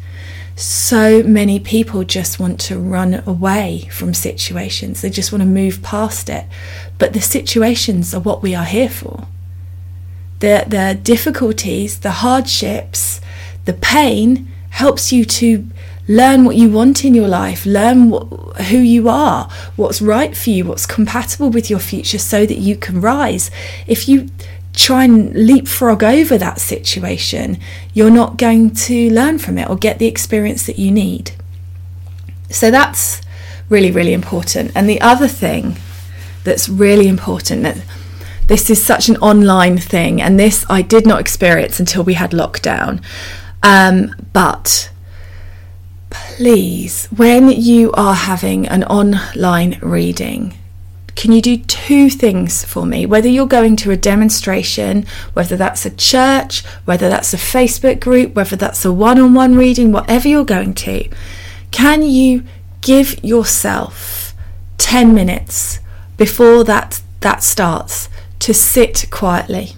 so 0.59 1.23
many 1.23 1.61
people 1.61 2.03
just 2.03 2.41
want 2.41 2.59
to 2.59 2.77
run 2.77 3.23
away 3.27 3.88
from 3.93 4.12
situations. 4.12 5.03
They 5.03 5.11
just 5.11 5.31
want 5.31 5.43
to 5.43 5.49
move 5.49 5.83
past 5.83 6.29
it. 6.29 6.47
But 6.99 7.12
the 7.12 7.21
situations 7.21 8.12
are 8.12 8.21
what 8.21 8.43
we 8.43 8.57
are 8.57 8.65
here 8.65 8.88
for. 8.88 9.29
The, 10.41 10.65
the 10.67 10.99
difficulties, 11.00 12.00
the 12.00 12.11
hardships, 12.11 13.21
the 13.67 13.73
pain 13.73 14.53
helps 14.71 15.12
you 15.12 15.25
to 15.25 15.65
learn 16.09 16.45
what 16.45 16.57
you 16.57 16.71
want 16.71 17.05
in 17.05 17.15
your 17.15 17.29
life, 17.29 17.65
learn 17.65 18.11
who 18.11 18.79
you 18.79 19.09
are, 19.09 19.49
what's 19.77 20.03
right 20.03 20.37
for 20.37 20.50
you, 20.50 20.65
what's 20.65 20.87
compatible 20.87 21.50
with 21.50 21.71
your 21.71 21.79
future 21.79 22.19
so 22.19 22.47
that 22.47 22.59
you 22.59 22.77
can 22.77 23.00
rise. 23.00 23.50
If 23.87 24.09
you 24.09 24.29
try 24.78 25.04
and 25.04 25.35
leapfrog 25.35 26.04
over 26.04 26.38
that 26.38 26.61
situation, 26.61 27.58
you're 27.92 28.11
not 28.11 28.37
going 28.37 28.70
to 28.70 29.11
learn 29.11 29.38
from 29.38 29.58
it 29.58 29.68
or 29.68 29.76
get 29.76 29.99
the 29.99 30.06
experience 30.06 30.66
that 30.66 30.78
you 30.78 30.92
need. 30.92 31.32
So 32.49 32.70
that's 32.70 33.20
really, 33.68 33.90
really 33.90 34.12
important. 34.12 34.70
And 34.76 34.88
the 34.88 35.00
other 35.00 35.26
thing 35.26 35.76
that's 36.44 36.68
really 36.68 37.08
important 37.08 37.64
that 37.64 37.85
this 38.47 38.70
is 38.70 38.82
such 38.82 39.08
an 39.08 39.16
online 39.16 39.78
thing, 39.78 40.23
and 40.23 40.38
this 40.38 40.64
I 40.70 40.80
did 40.80 41.06
not 41.06 41.20
experience 41.20 41.78
until 41.80 42.04
we 42.04 42.14
had 42.14 42.30
lockdown. 42.30 43.02
Um, 43.62 44.14
but 44.32 44.90
please, 46.08 47.06
when 47.06 47.50
you 47.50 47.92
are 47.92 48.14
having 48.14 48.66
an 48.68 48.85
online 48.85 49.78
reading, 49.82 50.58
can 51.19 51.33
you 51.33 51.43
do 51.43 51.57
two 51.57 52.09
things 52.09 52.65
for 52.65 52.87
me? 52.87 53.05
Whether 53.05 53.29
you're 53.29 53.49
going 53.49 53.75
to 53.79 53.91
a 53.91 53.97
demonstration, 53.97 55.05
whether 55.33 55.57
that's 55.57 55.85
a 55.85 55.91
church, 55.91 56.65
whether 56.85 57.09
that's 57.09 57.35
a 57.35 57.37
Facebook 57.37 57.99
group, 57.99 58.37
whether 58.37 58.55
that's 58.55 58.85
a 58.85 58.93
one 58.93 59.19
on 59.19 59.35
one 59.35 59.57
reading, 59.57 59.91
whatever 59.91 60.29
you're 60.29 60.45
going 60.45 60.75
to, 60.75 61.09
can 61.73 62.05
you 62.05 62.45
give 62.83 63.19
yourself 63.25 64.33
10 64.79 65.13
minutes 65.13 65.81
before 66.17 66.63
that, 66.63 67.03
that 67.23 67.43
starts 67.43 68.09
to 68.39 68.55
sit 68.55 69.09
quietly? 69.11 69.73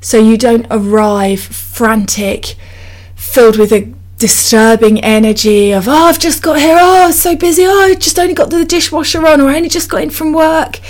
So 0.00 0.20
you 0.20 0.38
don't 0.38 0.68
arrive 0.70 1.40
frantic, 1.40 2.54
filled 3.16 3.58
with 3.58 3.72
a 3.72 3.92
disturbing 4.18 4.98
energy 5.02 5.72
of 5.72 5.88
oh 5.88 5.92
I've 6.06 6.18
just 6.18 6.42
got 6.42 6.58
here. 6.58 6.78
Oh 6.80 7.08
it's 7.08 7.20
so 7.20 7.36
busy. 7.36 7.64
Oh 7.66 7.80
I 7.80 7.94
just 7.94 8.18
only 8.18 8.34
got 8.34 8.50
the 8.50 8.64
dishwasher 8.64 9.26
on 9.26 9.40
or 9.40 9.48
I 9.48 9.56
only 9.56 9.68
just 9.68 9.90
got 9.90 10.02
in 10.02 10.10
from 10.10 10.32
work. 10.32 10.80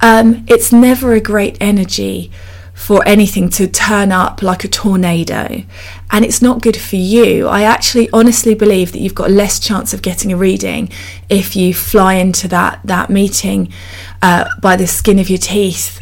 Um, 0.00 0.44
it's 0.48 0.72
never 0.72 1.12
a 1.14 1.20
great 1.20 1.56
energy 1.60 2.30
for 2.74 3.06
anything 3.06 3.48
to 3.48 3.68
turn 3.68 4.10
up 4.10 4.42
like 4.42 4.64
a 4.64 4.68
tornado 4.68 5.62
and 6.10 6.24
it's 6.24 6.42
not 6.42 6.60
good 6.60 6.76
for 6.76 6.96
you. 6.96 7.46
I 7.46 7.62
actually 7.62 8.10
honestly 8.12 8.54
believe 8.54 8.92
that 8.92 8.98
you've 8.98 9.14
got 9.14 9.30
less 9.30 9.58
chance 9.58 9.94
of 9.94 10.02
getting 10.02 10.32
a 10.32 10.36
reading 10.36 10.90
if 11.30 11.56
you 11.56 11.72
fly 11.72 12.14
into 12.14 12.48
that 12.48 12.80
that 12.84 13.08
meeting 13.08 13.72
uh, 14.20 14.46
by 14.60 14.76
the 14.76 14.86
skin 14.86 15.18
of 15.18 15.30
your 15.30 15.38
teeth 15.38 16.00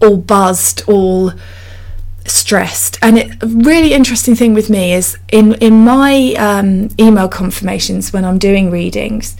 all 0.00 0.16
buzzed 0.16 0.82
all 0.86 1.32
stressed. 2.26 2.98
And 3.02 3.18
it, 3.18 3.42
a 3.42 3.46
really 3.46 3.92
interesting 3.92 4.34
thing 4.34 4.54
with 4.54 4.70
me 4.70 4.92
is 4.92 5.18
in 5.30 5.54
in 5.54 5.84
my 5.84 6.34
um, 6.38 6.88
email 6.98 7.28
confirmations 7.28 8.12
when 8.12 8.24
i'm 8.24 8.38
doing 8.38 8.70
readings 8.70 9.36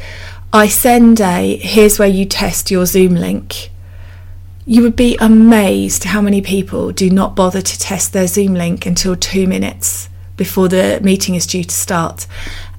i 0.52 0.68
send 0.68 1.18
a 1.20 1.56
here's 1.56 1.98
where 1.98 2.08
you 2.08 2.26
test 2.26 2.70
your 2.70 2.84
zoom 2.84 3.14
link. 3.14 3.70
You 4.66 4.82
would 4.82 4.96
be 4.96 5.16
amazed 5.16 6.04
how 6.04 6.20
many 6.20 6.42
people 6.42 6.92
do 6.92 7.08
not 7.10 7.34
bother 7.34 7.62
to 7.62 7.78
test 7.78 8.12
their 8.12 8.26
zoom 8.26 8.54
link 8.54 8.84
until 8.86 9.16
two 9.16 9.46
minutes 9.46 10.08
before 10.36 10.68
the 10.68 11.00
meeting 11.02 11.34
is 11.34 11.46
due 11.46 11.64
to 11.64 11.74
start. 11.74 12.26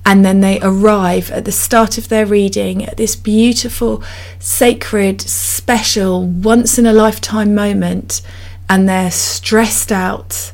And 0.05 0.23
then 0.23 0.41
they 0.41 0.59
arrive 0.61 1.31
at 1.31 1.45
the 1.45 1.51
start 1.51 1.97
of 1.97 2.09
their 2.09 2.25
reading 2.25 2.85
at 2.85 2.97
this 2.97 3.15
beautiful 3.15 4.03
sacred 4.37 5.21
special 5.21 6.25
once 6.25 6.77
in 6.77 6.85
a 6.85 6.93
lifetime 6.93 7.55
moment 7.55 8.21
and 8.73 8.89
they're 8.89 9.11
stressed 9.11 9.91
out 9.91 10.51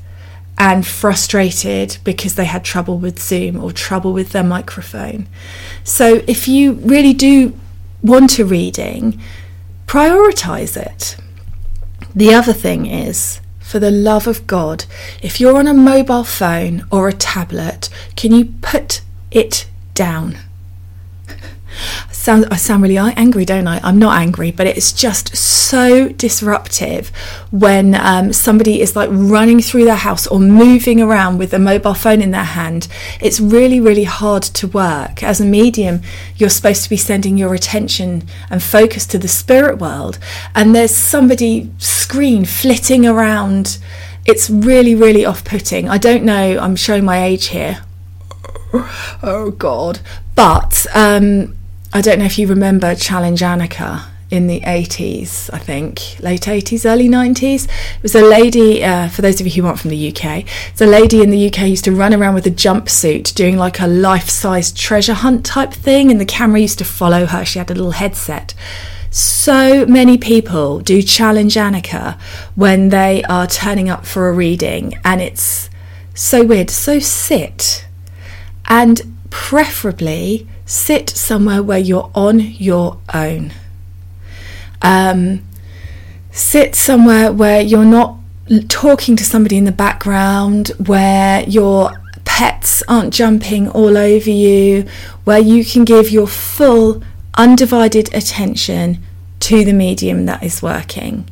and 0.58 0.86
frustrated 0.86 1.98
because 2.04 2.36
they 2.36 2.44
had 2.44 2.66
trouble 2.66 2.98
with 2.98 3.18
Zoom 3.18 3.56
or 3.64 3.72
trouble 3.72 4.12
with 4.12 4.32
their 4.32 4.44
microphone. 4.44 5.26
So, 5.86 6.22
if 6.28 6.46
you 6.46 6.74
really 6.74 7.14
do 7.14 7.58
want 8.04 8.38
a 8.38 8.44
reading, 8.44 9.22
prioritize 9.88 10.76
it. 10.76 11.16
The 12.14 12.34
other 12.34 12.52
thing 12.52 12.88
is, 12.88 13.40
for 13.62 13.80
the 13.80 13.90
love 13.90 14.28
of 14.28 14.46
God, 14.46 14.84
if 15.24 15.40
you're 15.40 15.58
on 15.58 15.68
a 15.68 15.74
mobile 15.74 16.26
phone 16.26 16.86
or 16.92 17.08
a 17.08 17.14
tablet, 17.14 17.88
can 18.18 18.34
you 18.34 18.54
put 18.62 19.00
it 19.32 19.66
down? 19.94 20.40
I 22.30 22.56
sound 22.58 22.84
really 22.84 22.98
angry, 22.98 23.44
don't 23.44 23.68
I? 23.68 23.80
I'm 23.84 23.98
not 23.98 24.20
angry, 24.20 24.52
but 24.52 24.68
it's 24.68 24.92
just 24.92 25.36
so 25.36 26.10
disruptive 26.10 27.10
when 27.50 27.96
um, 27.96 28.34
somebody 28.34 28.82
is 28.82 28.96
like 28.96 29.10
running 29.12 29.60
through 29.62 29.86
their 29.86 29.96
house 29.96 30.28
or 30.28 30.40
moving 30.40 31.02
around 31.02 31.40
with 31.40 31.54
a 31.54 31.60
mobile 31.60 31.94
phone 31.94 32.22
in 32.22 32.32
their 32.32 32.44
hand. 32.44 32.88
It's 33.20 33.40
really, 33.40 33.80
really 33.80 34.04
hard 34.04 34.44
to 34.44 34.68
work. 34.68 35.24
As 35.24 35.42
a 35.42 35.46
medium, 35.46 36.02
you're 36.36 36.50
supposed 36.50 36.84
to 36.84 36.90
be 36.90 36.98
sending 36.98 37.38
your 37.38 37.54
attention 37.54 38.28
and 38.50 38.62
focus 38.62 39.08
to 39.08 39.18
the 39.18 39.28
spirit 39.28 39.80
world, 39.80 40.20
and 40.54 40.76
there's 40.76 40.96
somebody 40.96 41.72
screen 41.80 42.46
flitting 42.46 43.06
around. 43.06 43.80
It's 44.26 44.50
really, 44.50 44.94
really 44.94 45.26
off 45.26 45.44
putting. 45.44 45.90
I 45.90 45.98
don't 45.98 46.24
know, 46.24 46.60
I'm 46.60 46.76
showing 46.76 47.06
my 47.06 47.24
age 47.24 47.48
here 47.48 47.82
oh 49.24 49.54
God. 49.58 50.00
But 50.36 50.86
um, 50.94 51.56
I 51.92 52.02
don't 52.02 52.20
know 52.20 52.26
if 52.26 52.38
you 52.38 52.46
remember 52.46 52.94
Challenge 52.94 53.42
Anneka 53.42 54.06
in 54.30 54.46
the 54.46 54.62
80s, 54.62 55.50
I 55.52 55.58
think, 55.58 56.20
late 56.20 56.42
80s, 56.42 56.86
early 56.86 57.10
90s. 57.10 57.66
It 57.66 58.04
was 58.04 58.14
a 58.14 58.22
lady, 58.22 58.84
uh, 58.84 59.10
for 59.10 59.24
those 59.24 59.42
of 59.42 59.48
you 59.48 59.54
who 59.54 59.68
aren't 59.68 59.80
from 59.80 59.90
the 59.90 60.10
UK, 60.10 60.46
it's 60.70 60.82
a 60.82 60.86
lady 60.86 61.24
in 61.24 61.32
the 61.32 61.48
UK 61.48 61.62
used 61.62 61.86
to 61.86 61.92
run 61.92 62.14
around 62.14 62.36
with 62.36 62.46
a 62.46 62.52
jumpsuit 62.52 63.34
doing 63.34 63.58
like 63.58 63.80
a 63.80 63.88
life 63.88 64.30
size 64.30 64.72
treasure 64.72 65.16
hunt 65.16 65.44
type 65.44 65.74
thing, 65.74 66.12
and 66.12 66.22
the 66.22 66.26
camera 66.26 66.60
used 66.60 66.78
to 66.78 66.86
follow 66.86 67.26
her. 67.26 67.44
She 67.44 67.58
had 67.58 67.72
a 67.72 67.74
little 67.74 67.92
headset. 67.92 68.54
So 69.10 69.88
many 69.88 70.20
people 70.20 70.82
do 70.82 71.02
Challenge 71.02 71.56
Anneka 71.56 72.20
when 72.54 72.90
they 72.90 73.24
are 73.24 73.48
turning 73.48 73.90
up 73.90 74.06
for 74.06 74.30
a 74.30 74.34
reading, 74.34 74.94
and 75.04 75.22
it's 75.22 75.72
so 76.14 76.44
weird. 76.44 76.70
So 76.70 77.00
sit 77.00 77.88
and 78.68 79.02
preferably 79.32 80.48
sit 80.70 81.10
somewhere 81.10 81.64
where 81.64 81.80
you're 81.80 82.12
on 82.14 82.40
your 82.40 83.00
own. 83.12 83.52
Um, 84.84 85.44
sit 86.32 86.76
somewhere 86.76 87.34
where 87.34 87.60
you're 87.60 87.84
not 87.84 88.18
talking 88.68 89.16
to 89.16 89.24
somebody 89.24 89.58
in 89.58 89.64
the 89.64 89.72
background, 89.72 90.70
where 90.86 91.44
your 91.50 91.92
pets 92.24 92.84
aren't 92.88 93.14
jumping 93.16 93.68
all 93.70 93.98
over 93.98 94.30
you, 94.30 94.86
where 95.24 95.40
you 95.40 95.66
can 95.66 95.86
give 95.86 96.12
your 96.12 96.28
full, 96.28 97.02
undivided 97.34 98.14
attention 98.14 99.02
to 99.40 99.66
the 99.66 99.74
medium 99.74 100.28
that 100.28 100.44
is 100.44 100.62
working. 100.62 101.28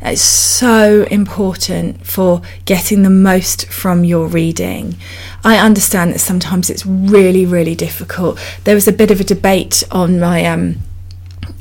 It's 0.00 0.22
so 0.22 1.06
important 1.10 2.06
for 2.06 2.40
getting 2.64 3.02
the 3.02 3.10
most 3.10 3.66
from 3.66 4.04
your 4.04 4.28
reading. 4.28 4.96
I 5.44 5.58
understand 5.58 6.12
that 6.12 6.20
sometimes 6.20 6.70
it's 6.70 6.86
really, 6.86 7.44
really 7.44 7.74
difficult. 7.74 8.38
There 8.64 8.76
was 8.76 8.86
a 8.86 8.92
bit 8.92 9.10
of 9.10 9.20
a 9.20 9.24
debate 9.24 9.82
on 9.90 10.20
my 10.20 10.44
um, 10.44 10.76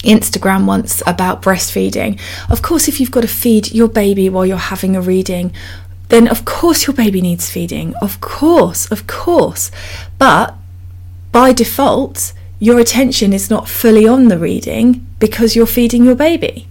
Instagram 0.03 0.65
once 0.65 1.01
about 1.07 1.41
breastfeeding. 1.41 2.19
Of 2.49 2.61
course, 2.61 2.87
if 2.87 2.99
you've 2.99 3.11
got 3.11 3.21
to 3.21 3.27
feed 3.27 3.71
your 3.73 3.87
baby 3.87 4.29
while 4.29 4.45
you're 4.45 4.57
having 4.57 4.95
a 4.95 5.01
reading, 5.01 5.51
then 6.09 6.27
of 6.27 6.45
course 6.45 6.85
your 6.85 6.95
baby 6.95 7.21
needs 7.21 7.49
feeding. 7.49 7.95
Of 7.95 8.21
course, 8.21 8.89
of 8.91 9.07
course. 9.07 9.71
But 10.19 10.53
by 11.31 11.53
default, 11.53 12.33
your 12.59 12.79
attention 12.79 13.33
is 13.33 13.49
not 13.49 13.69
fully 13.69 14.07
on 14.07 14.29
the 14.29 14.37
reading 14.37 15.05
because 15.19 15.55
you're 15.55 15.67
feeding 15.67 16.03
your 16.03 16.15
baby. 16.15 16.67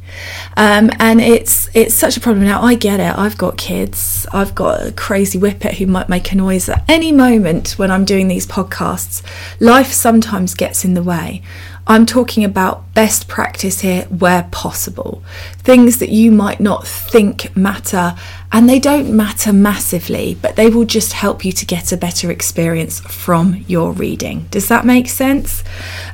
Um, 0.57 0.91
and 0.99 1.21
it's 1.21 1.69
it's 1.75 1.95
such 1.95 2.17
a 2.17 2.21
problem 2.21 2.45
now. 2.45 2.63
I 2.63 2.75
get 2.75 2.99
it. 3.01 3.17
I've 3.17 3.39
got 3.39 3.57
kids. 3.57 4.27
I've 4.33 4.55
got 4.55 4.87
a 4.87 4.93
crazy 4.93 5.39
whippet 5.39 5.75
who 5.75 5.87
might 5.87 6.09
make 6.09 6.33
a 6.33 6.37
noise 6.37 6.69
at 6.69 6.85
any 6.89 7.13
moment 7.13 7.73
when 7.73 7.91
I'm 7.91 8.05
doing 8.05 8.29
these 8.29 8.47
podcasts. 8.47 9.23
Life 9.61 9.93
sometimes 9.93 10.55
gets 10.55 10.85
in 10.85 10.95
the 10.95 11.03
way. 11.03 11.43
I'm 11.89 12.05
talking 12.05 12.43
about 12.43 12.93
best 12.95 13.29
practice 13.29 13.81
here 13.81 14.03
where 14.05 14.49
possible. 14.51 15.23
Things 15.59 15.99
that 15.99 16.09
you 16.09 16.33
might 16.33 16.59
not 16.59 16.85
think 16.85 17.57
matter, 17.57 18.17
and 18.51 18.69
they 18.69 18.81
don't 18.81 19.15
matter 19.15 19.53
massively, 19.53 20.37
but 20.43 20.57
they 20.57 20.69
will 20.69 20.85
just 20.85 21.13
help 21.13 21.45
you 21.45 21.53
to 21.53 21.65
get 21.65 21.93
a 21.93 21.97
better 21.97 22.29
experience 22.29 22.99
from 23.01 23.65
your 23.69 23.93
reading. 23.93 24.49
Does 24.51 24.67
that 24.67 24.85
make 24.85 25.09
sense? 25.09 25.63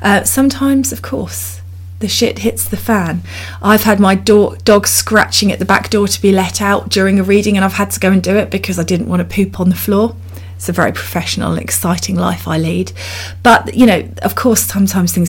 Uh, 0.02 0.25
sometimes, 0.25 0.93
of 0.93 1.00
course, 1.00 1.62
the 2.00 2.09
shit 2.09 2.41
hits 2.41 2.69
the 2.69 2.76
fan. 2.76 3.23
I've 3.62 3.85
had 3.85 3.99
my 3.99 4.14
do- 4.14 4.57
dog 4.64 4.87
scratching 4.87 5.50
at 5.52 5.59
the 5.59 5.64
back 5.64 5.88
door 5.88 6.07
to 6.07 6.21
be 6.21 6.33
let 6.33 6.61
out 6.61 6.91
during 6.91 7.19
a 7.19 7.23
reading, 7.23 7.57
and 7.57 7.64
I've 7.64 7.75
had 7.75 7.93
to 7.93 8.00
go 8.00 8.11
and 8.11 8.23
do 8.23 8.37
it 8.37 8.50
because 8.50 8.79
I 8.79 8.85
didn't 8.85 9.09
want 9.09 9.21
to 9.26 9.35
poop 9.35 9.59
on 9.59 9.71
the 9.71 9.75
floor. 9.75 10.17
It's 10.57 10.69
a 10.69 10.73
very 10.73 10.93
professional 10.93 11.57
exciting 11.57 12.17
life 12.17 12.47
I 12.47 12.59
lead. 12.59 12.93
But, 13.43 13.75
you 13.75 13.87
know, 13.87 14.07
of 14.23 14.35
course, 14.35 14.61
sometimes 14.61 15.12
things 15.12 15.29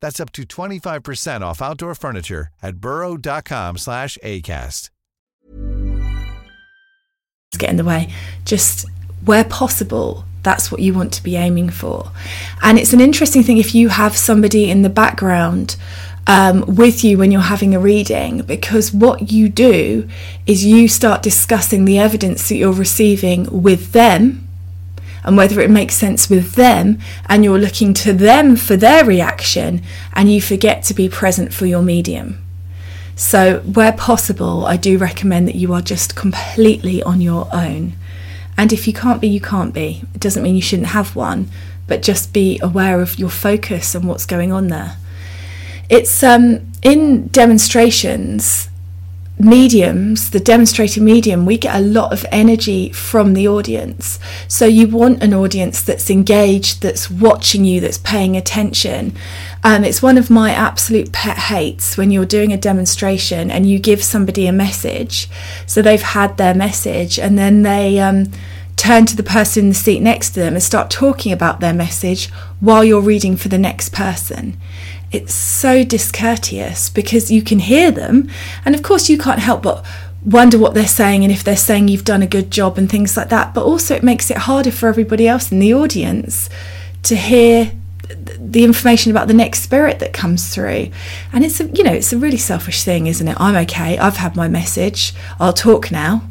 That's 0.00 0.20
up 0.20 0.32
to 0.32 0.42
25% 0.44 1.42
off 1.42 1.62
outdoor 1.62 1.94
furniture 1.94 2.48
at 2.62 2.76
burrow.com 2.76 3.78
slash 3.78 4.16
ACAST. 4.24 4.90
Get 7.58 7.70
in 7.70 7.76
the 7.76 7.84
way. 7.84 8.12
Just 8.44 8.86
where 9.24 9.44
possible, 9.44 10.24
that's 10.42 10.70
what 10.72 10.80
you 10.80 10.94
want 10.94 11.12
to 11.14 11.22
be 11.22 11.36
aiming 11.36 11.70
for. 11.70 12.10
And 12.62 12.78
it's 12.78 12.92
an 12.92 13.00
interesting 13.00 13.42
thing 13.42 13.58
if 13.58 13.74
you 13.74 13.88
have 13.88 14.16
somebody 14.16 14.70
in 14.70 14.82
the 14.82 14.88
background 14.88 15.76
um, 16.26 16.64
with 16.66 17.02
you 17.02 17.18
when 17.18 17.32
you're 17.32 17.40
having 17.40 17.74
a 17.74 17.80
reading, 17.80 18.42
because 18.42 18.92
what 18.92 19.32
you 19.32 19.48
do 19.48 20.08
is 20.46 20.64
you 20.64 20.86
start 20.86 21.22
discussing 21.22 21.84
the 21.84 21.98
evidence 21.98 22.48
that 22.48 22.56
you're 22.56 22.72
receiving 22.72 23.62
with 23.62 23.92
them 23.92 24.46
and 25.24 25.36
whether 25.36 25.60
it 25.60 25.70
makes 25.70 25.94
sense 25.94 26.30
with 26.30 26.54
them 26.54 26.98
and 27.26 27.44
you're 27.44 27.58
looking 27.58 27.92
to 27.94 28.12
them 28.12 28.56
for 28.56 28.76
their 28.76 29.04
reaction 29.04 29.82
and 30.14 30.32
you 30.32 30.40
forget 30.40 30.82
to 30.84 30.94
be 30.94 31.08
present 31.08 31.52
for 31.52 31.66
your 31.66 31.82
medium. 31.82 32.42
So, 33.16 33.58
where 33.60 33.92
possible, 33.92 34.64
I 34.64 34.78
do 34.78 34.96
recommend 34.96 35.46
that 35.46 35.54
you 35.54 35.74
are 35.74 35.82
just 35.82 36.16
completely 36.16 37.02
on 37.02 37.20
your 37.20 37.48
own. 37.52 37.92
And 38.56 38.72
if 38.72 38.86
you 38.86 38.94
can't 38.94 39.20
be, 39.20 39.28
you 39.28 39.42
can't 39.42 39.74
be. 39.74 40.02
It 40.14 40.20
doesn't 40.20 40.42
mean 40.42 40.56
you 40.56 40.62
shouldn't 40.62 40.88
have 40.88 41.14
one, 41.14 41.50
but 41.86 42.00
just 42.00 42.32
be 42.32 42.58
aware 42.62 42.98
of 43.02 43.18
your 43.18 43.28
focus 43.28 43.94
and 43.94 44.08
what's 44.08 44.24
going 44.24 44.52
on 44.52 44.68
there. 44.68 44.96
It's 45.90 46.22
um, 46.22 46.72
in 46.82 47.26
demonstrations, 47.28 48.69
mediums, 49.40 50.30
the 50.30 50.40
demonstrated 50.40 51.02
medium, 51.02 51.46
we 51.46 51.56
get 51.56 51.74
a 51.74 51.80
lot 51.80 52.12
of 52.12 52.26
energy 52.30 52.90
from 52.90 53.34
the 53.34 53.48
audience. 53.48 54.18
So 54.48 54.66
you 54.66 54.86
want 54.88 55.22
an 55.22 55.34
audience 55.34 55.82
that's 55.82 56.10
engaged, 56.10 56.82
that's 56.82 57.10
watching 57.10 57.64
you, 57.64 57.80
that's 57.80 57.98
paying 57.98 58.36
attention. 58.36 59.14
Um, 59.64 59.84
it's 59.84 60.02
one 60.02 60.18
of 60.18 60.30
my 60.30 60.52
absolute 60.52 61.12
pet 61.12 61.36
hates 61.36 61.96
when 61.96 62.10
you're 62.10 62.26
doing 62.26 62.52
a 62.52 62.56
demonstration 62.56 63.50
and 63.50 63.68
you 63.68 63.78
give 63.78 64.02
somebody 64.02 64.46
a 64.46 64.52
message. 64.52 65.28
So 65.66 65.82
they've 65.82 66.00
had 66.00 66.36
their 66.36 66.54
message 66.54 67.18
and 67.18 67.38
then 67.38 67.62
they 67.62 67.98
um, 67.98 68.30
turn 68.76 69.06
to 69.06 69.16
the 69.16 69.22
person 69.22 69.64
in 69.64 69.68
the 69.70 69.74
seat 69.74 70.00
next 70.00 70.30
to 70.30 70.40
them 70.40 70.54
and 70.54 70.62
start 70.62 70.90
talking 70.90 71.32
about 71.32 71.60
their 71.60 71.74
message 71.74 72.30
while 72.60 72.84
you're 72.84 73.00
reading 73.00 73.36
for 73.36 73.48
the 73.48 73.58
next 73.58 73.92
person 73.92 74.56
it's 75.12 75.34
so 75.34 75.84
discourteous 75.84 76.88
because 76.88 77.30
you 77.30 77.42
can 77.42 77.58
hear 77.58 77.90
them. 77.90 78.30
And 78.64 78.74
of 78.74 78.82
course 78.82 79.08
you 79.08 79.18
can't 79.18 79.40
help 79.40 79.62
but 79.62 79.84
wonder 80.24 80.58
what 80.58 80.74
they're 80.74 80.86
saying 80.86 81.24
and 81.24 81.32
if 81.32 81.42
they're 81.42 81.56
saying 81.56 81.88
you've 81.88 82.04
done 82.04 82.22
a 82.22 82.26
good 82.26 82.50
job 82.50 82.78
and 82.78 82.90
things 82.90 83.16
like 83.16 83.28
that. 83.30 83.54
But 83.54 83.64
also, 83.64 83.94
it 83.94 84.02
makes 84.02 84.30
it 84.30 84.36
harder 84.38 84.70
for 84.70 84.88
everybody 84.88 85.26
else 85.26 85.50
in 85.50 85.58
the 85.58 85.74
audience 85.74 86.48
to 87.04 87.16
hear 87.16 87.72
the 88.38 88.64
information 88.64 89.12
about 89.12 89.28
the 89.28 89.34
next 89.34 89.62
spirit 89.62 89.98
that 90.00 90.12
comes 90.12 90.52
through. 90.54 90.90
And 91.32 91.44
it's 91.44 91.60
a 91.60 91.64
you 91.68 91.82
know 91.82 91.92
it's 91.92 92.12
a 92.12 92.18
really 92.18 92.36
selfish 92.36 92.84
thing 92.84 93.06
isn't 93.06 93.26
it? 93.26 93.40
I'm 93.40 93.56
okay. 93.64 93.98
I've 93.98 94.16
had 94.16 94.36
my 94.36 94.48
message. 94.48 95.14
I'll 95.38 95.52
talk 95.52 95.90
now. 95.90 96.22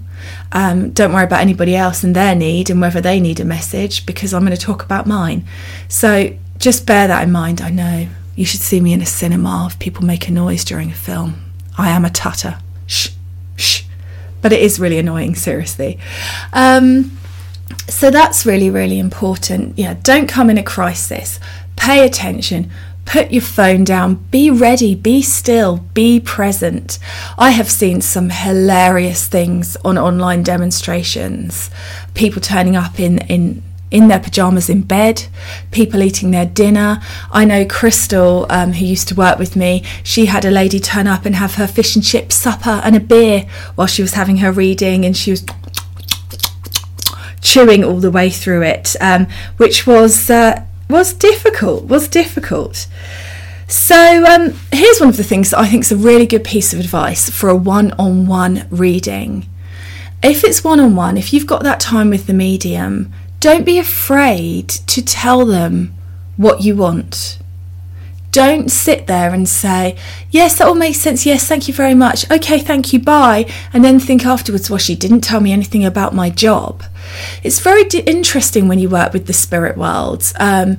Um, 0.52 0.92
don't 0.92 1.14
worry 1.14 1.24
about 1.24 1.42
anybody 1.42 1.76
else 1.76 2.04
and 2.04 2.16
their 2.16 2.36
need 2.36 2.70
and 2.70 2.82
whether 2.82 3.00
they 3.02 3.20
need 3.20 3.40
a 3.40 3.46
message 3.46 4.06
because 4.06 4.34
i'm 4.34 4.44
going 4.44 4.56
to 4.56 4.62
talk 4.62 4.84
about 4.84 5.06
mine. 5.06 5.46
So 5.88 6.36
just 6.58 6.86
bear 6.86 7.08
that 7.08 7.24
in 7.24 7.32
mind 7.32 7.62
i 7.62 7.70
know 7.70 8.06
you 8.40 8.46
should 8.46 8.62
see 8.62 8.80
me 8.80 8.94
in 8.94 9.02
a 9.02 9.06
cinema 9.06 9.68
if 9.70 9.78
people 9.80 10.04
make 10.04 10.28
a 10.28 10.32
noise 10.32 10.64
during 10.64 10.90
a 10.90 10.96
film 10.96 11.36
i 11.78 11.90
am 11.90 12.06
a 12.06 12.10
tutter 12.10 12.58
shh 12.88 13.10
shh 13.56 13.84
but 14.42 14.54
it 14.54 14.62
is 14.62 14.80
really 14.80 14.98
annoying 14.98 15.36
seriously 15.36 16.00
um, 16.54 17.18
so 17.88 18.10
that's 18.10 18.46
really 18.46 18.70
really 18.70 18.98
important 18.98 19.78
yeah 19.78 19.96
don't 20.02 20.28
come 20.28 20.50
in 20.50 20.58
a 20.58 20.64
crisis 20.64 21.40
Pay 21.80 22.06
attention. 22.06 22.70
Put 23.06 23.32
your 23.32 23.42
phone 23.42 23.86
down. 23.86 24.16
Be 24.32 24.52
ready. 24.52 24.96
Be 24.96 25.22
still. 25.22 25.78
Be 25.94 26.20
present. 26.20 27.00
I 27.38 27.52
have 27.52 27.72
seen 27.72 28.02
some 28.02 28.30
hilarious 28.30 29.28
things 29.28 29.78
on 29.86 29.98
online 29.98 30.44
demonstrations. 30.44 31.72
People 32.16 32.42
turning 32.42 32.76
up 32.76 33.00
in, 33.00 33.20
in 33.30 33.64
in 33.92 34.08
their 34.08 34.20
pajamas 34.20 34.70
in 34.70 34.82
bed, 34.82 35.26
people 35.72 36.04
eating 36.04 36.32
their 36.32 36.46
dinner. 36.46 37.02
I 37.32 37.46
know 37.46 37.66
Crystal, 37.66 38.46
um, 38.50 38.74
who 38.74 38.86
used 38.86 39.08
to 39.10 39.16
work 39.16 39.40
with 39.40 39.56
me, 39.56 39.84
she 40.04 40.28
had 40.28 40.46
a 40.46 40.52
lady 40.52 40.80
turn 40.80 41.08
up 41.08 41.26
and 41.26 41.36
have 41.36 41.56
her 41.56 41.68
fish 41.68 41.96
and 41.96 42.06
chip 42.06 42.32
supper 42.32 42.82
and 42.84 42.96
a 42.96 43.00
beer 43.00 43.48
while 43.76 43.88
she 43.88 44.02
was 44.02 44.14
having 44.14 44.38
her 44.38 44.52
reading, 44.52 45.06
and 45.06 45.18
she 45.18 45.32
was 45.32 45.44
chewing 47.42 47.84
all 47.84 48.00
the 48.00 48.12
way 48.12 48.30
through 48.30 48.64
it, 48.64 48.96
um, 49.02 49.28
which 49.58 49.88
was 49.88 50.30
uh, 50.30 50.64
was 50.90 51.14
difficult, 51.14 51.86
was 51.86 52.08
difficult. 52.08 52.88
So, 53.68 54.26
um, 54.26 54.54
here's 54.72 55.00
one 55.00 55.10
of 55.10 55.18
the 55.18 55.24
things 55.24 55.52
that 55.52 55.60
I 55.60 55.68
think 55.68 55.84
is 55.84 55.92
a 55.92 55.96
really 55.96 56.26
good 56.26 56.44
piece 56.44 56.74
of 56.74 56.80
advice 56.80 57.30
for 57.30 57.50
a 57.50 57.56
one 57.56 57.92
on 58.00 58.26
one 58.26 58.68
reading. 58.72 59.48
If 60.24 60.44
it's 60.44 60.64
one 60.64 60.80
on 60.80 60.96
one, 60.96 61.18
if 61.18 61.32
you've 61.32 61.46
got 61.46 61.64
that 61.64 61.80
time 61.80 62.10
with 62.10 62.26
the 62.26 62.34
medium, 62.34 63.14
don't 63.40 63.66
be 63.66 63.78
afraid 63.78 64.70
to 64.70 65.04
tell 65.04 65.46
them 65.46 65.94
what 66.38 66.62
you 66.64 66.76
want. 66.76 67.40
Don't 68.32 68.70
sit 68.70 69.08
there 69.08 69.34
and 69.34 69.50
say, 69.50 69.98
Yes, 70.30 70.60
that 70.60 70.68
all 70.68 70.76
makes 70.76 71.00
sense. 71.00 71.26
Yes, 71.26 71.48
thank 71.48 71.68
you 71.68 71.74
very 71.74 71.96
much. 71.96 72.30
Okay, 72.30 72.60
thank 72.60 72.94
you, 72.94 73.00
bye. 73.00 73.50
And 73.74 73.84
then 73.84 74.00
think 74.00 74.26
afterwards, 74.26 74.70
Well, 74.70 74.78
she 74.78 74.96
didn't 74.96 75.22
tell 75.22 75.40
me 75.42 75.52
anything 75.52 75.84
about 75.84 76.14
my 76.14 76.30
job. 76.30 76.84
It's 77.44 77.60
very 77.60 77.86
d- 77.86 78.00
interesting 78.00 78.68
when 78.68 78.78
you 78.78 78.88
work 78.90 79.14
with 79.14 79.26
the 79.26 79.34
spirit 79.34 79.78
world. 79.78 80.32
Um, 80.40 80.78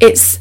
it's, 0.00 0.38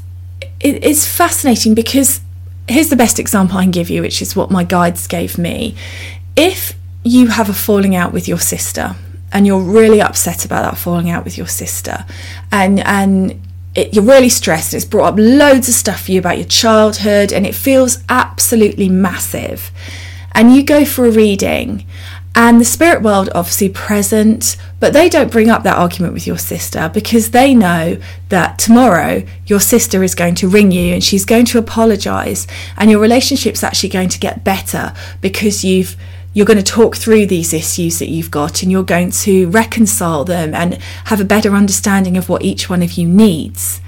it, 0.61 0.83
it's 0.83 1.05
fascinating 1.05 1.73
because 1.73 2.21
here's 2.69 2.89
the 2.89 2.95
best 2.95 3.19
example 3.19 3.57
I 3.57 3.63
can 3.63 3.71
give 3.71 3.89
you, 3.89 4.01
which 4.01 4.21
is 4.21 4.35
what 4.35 4.49
my 4.49 4.63
guides 4.63 5.07
gave 5.07 5.37
me. 5.37 5.75
If 6.37 6.73
you 7.03 7.27
have 7.27 7.49
a 7.49 7.53
falling 7.53 7.95
out 7.95 8.13
with 8.13 8.27
your 8.29 8.39
sister, 8.39 8.95
and 9.35 9.45
you're 9.45 9.59
really 9.59 10.01
upset 10.01 10.45
about 10.45 10.61
that 10.61 10.77
falling 10.77 11.09
out 11.09 11.25
with 11.25 11.37
your 11.37 11.45
sister, 11.45 12.05
and 12.53 12.79
and 12.79 13.41
it, 13.75 13.93
you're 13.93 14.05
really 14.05 14.29
stressed 14.29 14.71
and 14.73 14.81
it's 14.81 14.89
brought 14.89 15.13
up 15.13 15.19
loads 15.19 15.67
of 15.67 15.73
stuff 15.73 16.05
for 16.05 16.11
you 16.11 16.19
about 16.19 16.37
your 16.37 16.47
childhood 16.47 17.33
and 17.33 17.45
it 17.45 17.53
feels 17.53 18.01
absolutely 18.07 18.87
massive. 18.87 19.71
And 20.31 20.55
you 20.55 20.63
go 20.63 20.85
for 20.85 21.05
a 21.05 21.11
reading 21.11 21.85
and 22.33 22.61
the 22.61 22.65
spirit 22.65 23.01
world 23.01 23.29
obviously 23.35 23.67
present 23.67 24.55
but 24.79 24.93
they 24.93 25.09
don't 25.09 25.31
bring 25.31 25.49
up 25.49 25.63
that 25.63 25.77
argument 25.77 26.13
with 26.13 26.25
your 26.25 26.37
sister 26.37 26.89
because 26.93 27.31
they 27.31 27.53
know 27.53 27.97
that 28.29 28.57
tomorrow 28.57 29.21
your 29.45 29.59
sister 29.59 30.03
is 30.03 30.15
going 30.15 30.35
to 30.35 30.47
ring 30.47 30.71
you 30.71 30.93
and 30.93 31.03
she's 31.03 31.25
going 31.25 31.45
to 31.45 31.57
apologize 31.57 32.47
and 32.77 32.89
your 32.89 32.99
relationship's 33.01 33.63
actually 33.63 33.89
going 33.89 34.09
to 34.09 34.19
get 34.19 34.45
better 34.45 34.93
because 35.19 35.65
you've 35.65 35.97
you're 36.35 36.45
going 36.45 36.61
to 36.61 36.63
talk 36.63 36.97
through 36.97 37.25
these 37.25 37.53
issues 37.53 37.97
that 37.97 38.09
you've 38.09 38.29
got 38.29 38.61
and 38.61 38.69
you're 38.69 38.83
going 38.83 39.09
to 39.09 39.49
reconcile 39.49 40.25
them 40.25 40.53
and 40.53 40.75
have 41.05 41.21
a 41.21 41.25
better 41.25 41.55
understanding 41.55 42.17
of 42.17 42.27
what 42.27 42.43
each 42.43 42.69
one 42.69 42.83
of 42.83 42.91
you 42.93 43.07
needs. 43.07 43.79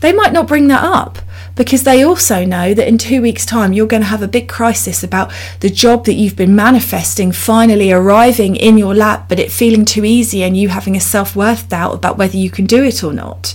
They 0.00 0.12
might 0.12 0.32
not 0.32 0.48
bring 0.48 0.66
that 0.66 0.82
up 0.82 1.18
because 1.54 1.84
they 1.84 2.02
also 2.02 2.44
know 2.44 2.74
that 2.74 2.88
in 2.88 2.98
two 2.98 3.22
weeks' 3.22 3.46
time 3.46 3.72
you're 3.72 3.86
going 3.86 4.02
to 4.02 4.08
have 4.08 4.20
a 4.20 4.26
big 4.26 4.48
crisis 4.48 5.04
about 5.04 5.32
the 5.60 5.70
job 5.70 6.04
that 6.06 6.14
you've 6.14 6.34
been 6.34 6.56
manifesting 6.56 7.30
finally 7.30 7.92
arriving 7.92 8.56
in 8.56 8.78
your 8.78 8.96
lap, 8.96 9.28
but 9.28 9.38
it 9.38 9.52
feeling 9.52 9.84
too 9.84 10.04
easy 10.04 10.42
and 10.42 10.56
you 10.56 10.70
having 10.70 10.96
a 10.96 11.00
self 11.00 11.36
worth 11.36 11.68
doubt 11.68 11.94
about 11.94 12.18
whether 12.18 12.36
you 12.36 12.50
can 12.50 12.66
do 12.66 12.82
it 12.82 13.04
or 13.04 13.12
not. 13.12 13.54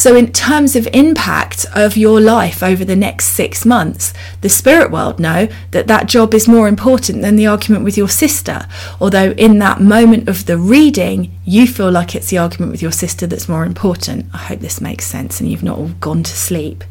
So, 0.00 0.16
in 0.16 0.32
terms 0.32 0.76
of 0.76 0.88
impact 0.94 1.66
of 1.74 1.94
your 1.94 2.22
life 2.22 2.62
over 2.62 2.86
the 2.86 2.96
next 2.96 3.26
six 3.26 3.66
months, 3.66 4.14
the 4.40 4.48
spirit 4.48 4.90
world 4.90 5.20
know 5.20 5.46
that 5.72 5.88
that 5.88 6.06
job 6.06 6.32
is 6.32 6.48
more 6.48 6.68
important 6.68 7.20
than 7.20 7.36
the 7.36 7.46
argument 7.46 7.84
with 7.84 7.98
your 7.98 8.08
sister. 8.08 8.66
Although, 8.98 9.32
in 9.32 9.58
that 9.58 9.82
moment 9.82 10.26
of 10.26 10.46
the 10.46 10.56
reading, 10.56 11.38
you 11.44 11.66
feel 11.66 11.90
like 11.90 12.14
it's 12.14 12.30
the 12.30 12.38
argument 12.38 12.72
with 12.72 12.80
your 12.80 12.92
sister 12.92 13.26
that's 13.26 13.46
more 13.46 13.66
important. 13.66 14.24
I 14.32 14.38
hope 14.38 14.60
this 14.60 14.80
makes 14.80 15.04
sense 15.04 15.38
and 15.38 15.50
you've 15.50 15.62
not 15.62 15.76
all 15.76 15.90
gone 16.00 16.22
to 16.22 16.32
sleep. 16.32 16.82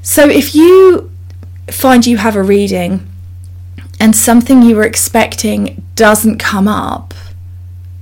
So, 0.00 0.28
if 0.28 0.54
you 0.54 1.10
find 1.72 2.06
you 2.06 2.18
have 2.18 2.36
a 2.36 2.42
reading 2.44 3.04
and 3.98 4.14
something 4.14 4.62
you 4.62 4.76
were 4.76 4.84
expecting 4.84 5.82
doesn't 5.96 6.38
come 6.38 6.68
up, 6.68 7.14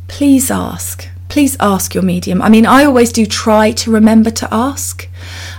please 0.09 0.51
ask 0.51 1.09
please 1.29 1.57
ask 1.61 1.95
your 1.95 2.03
medium. 2.03 2.41
I 2.41 2.49
mean, 2.49 2.67
I 2.67 2.85
always 2.85 3.13
do 3.13 3.27
try 3.27 3.71
to 3.73 3.91
remember 3.91 4.31
to 4.31 4.49
ask, 4.53 5.09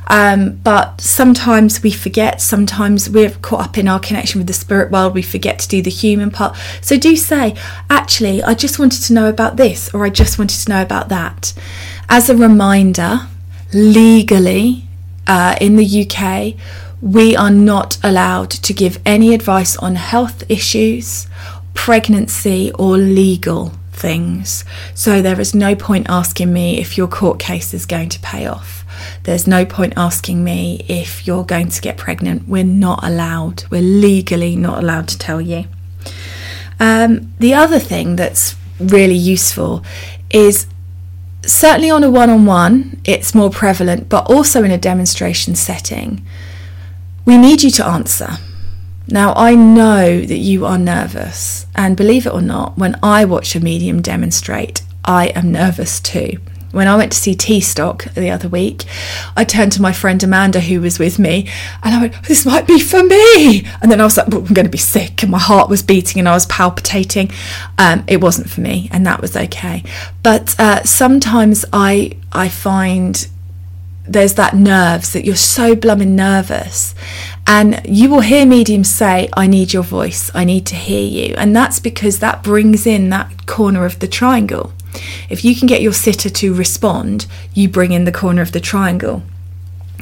um, 0.08 0.56
but 0.64 1.00
sometimes 1.00 1.84
we 1.84 1.92
forget. 1.92 2.42
Sometimes 2.42 3.10
we're 3.10 3.30
caught 3.30 3.62
up 3.62 3.78
in 3.78 3.88
our 3.88 4.00
connection 4.00 4.40
with 4.40 4.48
the 4.48 4.54
spirit 4.54 4.92
world, 4.92 5.14
we 5.14 5.22
forget 5.22 5.60
to 5.60 5.68
do 5.68 5.82
the 5.82 5.92
human 5.92 6.32
part. 6.32 6.58
So 6.82 6.98
do 6.98 7.16
say, 7.16 7.56
actually, 7.90 8.42
I 8.44 8.56
just 8.56 8.80
wanted 8.80 9.04
to 9.04 9.14
know 9.14 9.30
about 9.30 9.58
this, 9.58 9.94
or 9.94 10.06
I 10.06 10.10
just 10.10 10.40
wanted 10.40 10.60
to 10.64 10.70
know 10.70 10.82
about 10.82 11.10
that. 11.10 11.54
As 12.10 12.30
a 12.30 12.36
reminder, 12.36 13.28
legally 13.72 14.86
uh, 15.28 15.56
in 15.62 15.76
the 15.76 16.06
UK, 16.06 16.56
we 17.02 17.36
are 17.36 17.52
not 17.52 17.98
allowed 18.04 18.50
to 18.50 18.74
give 18.74 19.00
any 19.06 19.34
advice 19.34 19.78
on 19.78 19.96
health 19.96 20.44
issues, 20.50 21.28
pregnancy, 21.74 22.72
or 22.74 22.98
legal 22.98 23.74
things. 24.00 24.66
So 24.96 25.22
there 25.22 25.40
is 25.40 25.54
no 25.54 25.76
point 25.76 26.08
asking 26.10 26.52
me 26.52 26.80
if 26.80 26.98
your 26.98 27.08
court 27.08 27.40
case 27.40 27.74
is 27.74 27.86
going 27.86 28.10
to 28.10 28.20
pay 28.20 28.48
off. 28.48 28.86
There's 29.24 29.48
no 29.48 29.66
point 29.66 29.94
asking 29.96 30.44
me 30.44 30.86
if 30.88 31.28
you're 31.28 31.44
going 31.44 31.70
to 31.70 31.82
get 31.82 31.98
pregnant. 31.98 32.48
We're 32.48 32.64
not 32.64 33.04
allowed. 33.04 33.64
We're 33.70 33.82
legally 33.82 34.56
not 34.56 34.80
allowed 34.80 35.08
to 35.10 35.18
tell 35.18 35.42
you. 35.42 35.66
Um, 36.80 37.34
the 37.40 37.54
other 37.54 37.80
thing 37.80 38.16
that's 38.16 38.56
really 38.80 39.16
useful 39.16 39.84
is 40.30 40.68
certainly 41.46 41.90
on 41.90 42.04
a 42.04 42.12
one 42.12 42.30
on 42.30 42.46
one, 42.46 43.02
it's 43.04 43.36
more 43.36 43.50
prevalent, 43.50 44.10
but 44.10 44.30
also 44.30 44.64
in 44.64 44.72
a 44.72 44.78
demonstration 44.78 45.56
setting, 45.56 46.26
we 47.26 47.38
need 47.38 47.64
you 47.64 47.72
to 47.72 47.86
answer. 47.86 48.38
Now, 49.12 49.34
I 49.36 49.56
know 49.56 50.22
that 50.22 50.38
you 50.38 50.66
are 50.68 50.78
nervous, 50.78 51.66
and 51.76 51.98
believe 51.98 52.28
it 52.28 52.34
or 52.34 52.44
not, 52.44 52.78
when 52.78 52.96
I 53.02 53.26
watch 53.26 53.56
a 53.56 53.60
medium 53.60 54.04
demonstrate, 54.04 54.84
I 55.04 55.28
am 55.30 55.52
nervous 55.52 56.00
too. 56.00 56.38
When 56.72 56.88
I 56.88 56.96
went 56.96 57.14
to 57.14 57.18
see 57.18 57.34
T 57.34 57.60
Stock 57.60 58.14
the 58.14 58.30
other 58.30 58.48
week, 58.48 58.86
I 59.36 59.44
turned 59.44 59.72
to 59.72 59.82
my 59.82 59.92
friend 59.92 60.22
Amanda, 60.24 60.60
who 60.60 60.82
was 60.82 61.00
with 61.00 61.18
me, 61.18 61.50
and 61.82 61.96
I 61.96 62.02
went, 62.02 62.24
This 62.26 62.46
might 62.46 62.68
be 62.68 62.80
for 62.80 63.02
me. 63.04 63.66
And 63.82 63.92
then 63.92 64.00
I 64.00 64.04
was 64.04 64.18
like, 64.18 64.28
well, 64.28 64.46
I'm 64.46 64.54
going 64.54 64.68
to 64.68 64.72
be 64.72 64.78
sick. 64.78 65.24
And 65.24 65.32
my 65.32 65.40
heart 65.40 65.70
was 65.70 65.82
beating 65.82 66.20
and 66.20 66.30
I 66.30 66.34
was 66.34 66.46
palpitating. 66.46 67.32
Um, 67.80 68.04
it 68.08 68.22
wasn't 68.22 68.52
for 68.52 68.62
me, 68.62 68.90
and 68.92 69.08
that 69.08 69.22
was 69.22 69.36
okay. 69.36 69.84
But 70.22 70.60
uh, 70.60 70.84
sometimes 70.84 71.66
I, 71.74 72.16
I 72.32 72.50
find 72.50 73.28
there's 74.12 74.34
that 74.36 74.56
nerves 74.56 75.14
that 75.14 75.26
you're 75.26 75.36
so 75.36 75.76
blooming 75.76 76.16
nervous. 76.16 76.96
And 77.46 77.82
you 77.86 78.10
will 78.10 78.22
hear 78.22 78.46
mediums 78.46 78.90
say, 78.90 79.30
I 79.34 79.48
need 79.48 79.74
your 79.74 79.84
voice, 79.84 80.32
I 80.34 80.44
need 80.44 80.66
to 80.68 80.76
hear 80.76 81.06
you. 81.06 81.36
And 81.36 81.56
that's 81.56 81.80
because 81.80 82.20
that 82.20 82.44
brings 82.44 82.86
in 82.86 83.10
that 83.10 83.46
corner 83.46 83.86
of 83.86 84.00
the 84.00 84.08
triangle. 84.08 84.74
If 85.30 85.46
you 85.46 85.56
can 85.56 85.68
get 85.68 85.82
your 85.82 85.94
sitter 85.94 86.30
to 86.30 86.54
respond, 86.54 87.28
you 87.54 87.70
bring 87.70 87.92
in 87.92 88.06
the 88.06 88.12
corner 88.12 88.42
of 88.42 88.52
the 88.52 88.60
triangle. 88.60 89.24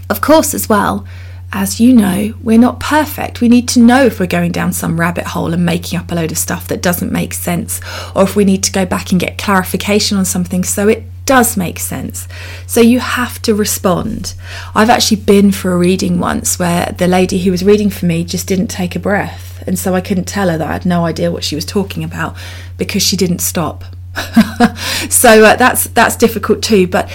Of 0.09 0.21
course, 0.21 0.53
as 0.53 0.69
well, 0.69 1.05
as 1.51 1.79
you 1.79 1.93
know, 1.93 2.33
we're 2.43 2.57
not 2.57 2.79
perfect. 2.79 3.39
We 3.39 3.47
need 3.47 3.67
to 3.69 3.79
know 3.79 4.05
if 4.05 4.19
we're 4.19 4.27
going 4.27 4.51
down 4.51 4.73
some 4.73 4.99
rabbit 4.99 5.27
hole 5.27 5.53
and 5.53 5.65
making 5.65 5.97
up 5.97 6.11
a 6.11 6.15
load 6.15 6.31
of 6.31 6.37
stuff 6.37 6.67
that 6.67 6.81
doesn't 6.81 7.11
make 7.11 7.33
sense, 7.33 7.79
or 8.15 8.23
if 8.23 8.35
we 8.35 8.45
need 8.45 8.63
to 8.63 8.71
go 8.71 8.85
back 8.85 9.11
and 9.11 9.19
get 9.19 9.37
clarification 9.37 10.17
on 10.17 10.25
something 10.25 10.63
so 10.63 10.87
it 10.87 11.03
does 11.25 11.57
make 11.57 11.79
sense. 11.79 12.27
So 12.65 12.81
you 12.81 12.99
have 12.99 13.41
to 13.43 13.53
respond. 13.53 14.33
I've 14.73 14.89
actually 14.89 15.21
been 15.21 15.51
for 15.51 15.73
a 15.73 15.77
reading 15.77 16.19
once 16.19 16.57
where 16.57 16.93
the 16.97 17.07
lady 17.07 17.39
who 17.39 17.51
was 17.51 17.63
reading 17.63 17.89
for 17.89 18.05
me 18.05 18.23
just 18.23 18.47
didn't 18.47 18.67
take 18.67 18.95
a 18.95 18.99
breath. 18.99 19.63
And 19.67 19.77
so 19.77 19.93
I 19.93 20.01
couldn't 20.01 20.25
tell 20.25 20.49
her 20.49 20.57
that 20.57 20.67
I 20.67 20.73
had 20.73 20.85
no 20.85 21.05
idea 21.05 21.31
what 21.31 21.43
she 21.43 21.55
was 21.55 21.65
talking 21.65 22.03
about 22.03 22.35
because 22.77 23.03
she 23.03 23.17
didn't 23.17 23.39
stop. 23.39 23.83
so 25.09 25.43
uh, 25.43 25.55
that's 25.55 25.85
that's 25.85 26.15
difficult 26.15 26.63
too, 26.63 26.87
but 26.87 27.11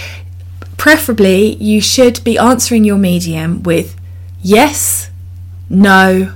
preferably 0.77 1.55
you 1.55 1.81
should 1.81 2.23
be 2.23 2.37
answering 2.37 2.83
your 2.83 2.97
medium 2.97 3.61
with 3.63 3.95
yes, 4.43 5.09
no, 5.69 6.35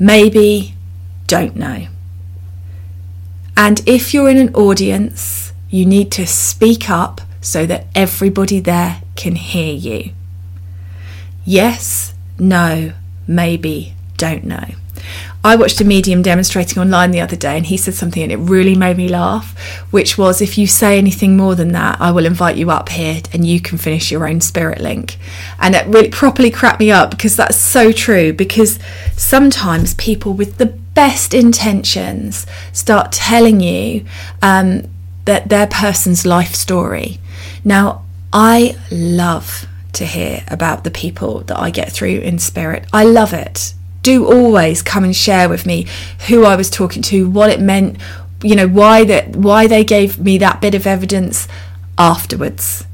maybe, 0.00 0.74
don't 1.26 1.54
know. 1.54 1.86
And 3.56 3.80
if 3.86 4.12
you're 4.12 4.28
in 4.28 4.38
an 4.38 4.54
audience, 4.54 5.52
you 5.70 5.86
need 5.86 6.10
to 6.12 6.26
speak 6.26 6.90
up 6.90 7.20
so 7.40 7.64
that 7.66 7.86
everybody 7.94 8.60
there 8.60 9.02
can 9.14 9.36
hear 9.36 9.72
you. 9.72 10.12
Yes, 11.44 12.14
no, 12.38 12.92
maybe, 13.28 13.94
don't 14.16 14.44
know. 14.44 14.66
I 15.46 15.54
watched 15.54 15.80
a 15.80 15.84
medium 15.84 16.22
demonstrating 16.22 16.82
online 16.82 17.12
the 17.12 17.20
other 17.20 17.36
day 17.36 17.56
and 17.56 17.64
he 17.64 17.76
said 17.76 17.94
something 17.94 18.20
and 18.20 18.32
it 18.32 18.38
really 18.38 18.74
made 18.74 18.96
me 18.96 19.06
laugh, 19.06 19.56
which 19.92 20.18
was 20.18 20.42
if 20.42 20.58
you 20.58 20.66
say 20.66 20.98
anything 20.98 21.36
more 21.36 21.54
than 21.54 21.70
that, 21.70 22.00
I 22.00 22.10
will 22.10 22.26
invite 22.26 22.56
you 22.56 22.72
up 22.72 22.88
here 22.88 23.22
and 23.32 23.46
you 23.46 23.60
can 23.60 23.78
finish 23.78 24.10
your 24.10 24.28
own 24.28 24.40
spirit 24.40 24.80
link. 24.80 25.18
And 25.60 25.76
it 25.76 25.86
really 25.86 26.08
properly 26.08 26.50
cracked 26.50 26.80
me 26.80 26.90
up 26.90 27.12
because 27.12 27.36
that's 27.36 27.56
so 27.56 27.92
true. 27.92 28.32
Because 28.32 28.80
sometimes 29.16 29.94
people 29.94 30.32
with 30.32 30.58
the 30.58 30.66
best 30.66 31.32
intentions 31.32 32.44
start 32.72 33.12
telling 33.12 33.60
you 33.60 34.04
um, 34.42 34.82
that 35.26 35.48
their 35.48 35.68
person's 35.68 36.26
life 36.26 36.56
story. 36.56 37.20
Now, 37.64 38.04
I 38.32 38.76
love 38.90 39.66
to 39.92 40.06
hear 40.06 40.42
about 40.48 40.82
the 40.82 40.90
people 40.90 41.42
that 41.42 41.56
I 41.56 41.70
get 41.70 41.92
through 41.92 42.18
in 42.18 42.40
spirit. 42.40 42.84
I 42.92 43.04
love 43.04 43.32
it 43.32 43.74
do 44.06 44.24
always 44.24 44.82
come 44.82 45.02
and 45.02 45.16
share 45.16 45.48
with 45.48 45.66
me 45.66 45.84
who 46.28 46.44
I 46.44 46.54
was 46.54 46.70
talking 46.70 47.02
to, 47.02 47.28
what 47.28 47.50
it 47.50 47.60
meant, 47.60 47.98
you 48.40 48.54
know, 48.54 48.68
why 48.68 49.02
that 49.02 49.34
why 49.34 49.66
they 49.66 49.82
gave 49.82 50.16
me 50.20 50.38
that 50.38 50.60
bit 50.60 50.76
of 50.76 50.86
evidence 50.86 51.48
afterwards. 51.98 52.86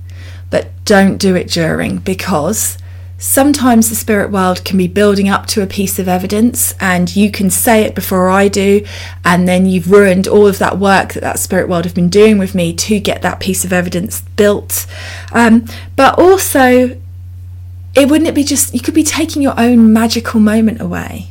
But 0.48 0.70
don't 0.86 1.18
do 1.18 1.34
it 1.34 1.48
during 1.48 1.98
because 1.98 2.78
sometimes 3.18 3.90
the 3.90 3.94
spirit 3.94 4.30
world 4.30 4.64
can 4.64 4.78
be 4.78 4.88
building 4.88 5.28
up 5.28 5.44
to 5.48 5.62
a 5.62 5.66
piece 5.66 5.98
of 5.98 6.08
evidence 6.08 6.74
and 6.80 7.14
you 7.14 7.30
can 7.30 7.50
say 7.50 7.82
it 7.82 7.94
before 7.94 8.30
I 8.30 8.48
do 8.48 8.84
and 9.22 9.46
then 9.46 9.66
you've 9.66 9.90
ruined 9.90 10.26
all 10.26 10.48
of 10.48 10.58
that 10.58 10.78
work 10.78 11.12
that 11.12 11.20
that 11.20 11.38
spirit 11.38 11.68
world 11.68 11.84
have 11.84 11.94
been 11.94 12.08
doing 12.08 12.36
with 12.36 12.52
me 12.52 12.72
to 12.74 12.98
get 12.98 13.22
that 13.22 13.38
piece 13.38 13.64
of 13.64 13.72
evidence 13.72 14.22
built 14.34 14.86
um, 15.30 15.66
but 15.94 16.18
also 16.18 17.00
it 17.94 18.08
wouldn't 18.08 18.28
it 18.28 18.34
be 18.34 18.44
just 18.44 18.74
you 18.74 18.80
could 18.80 18.94
be 18.94 19.04
taking 19.04 19.42
your 19.42 19.58
own 19.58 19.92
magical 19.92 20.40
moment 20.40 20.80
away. 20.80 21.28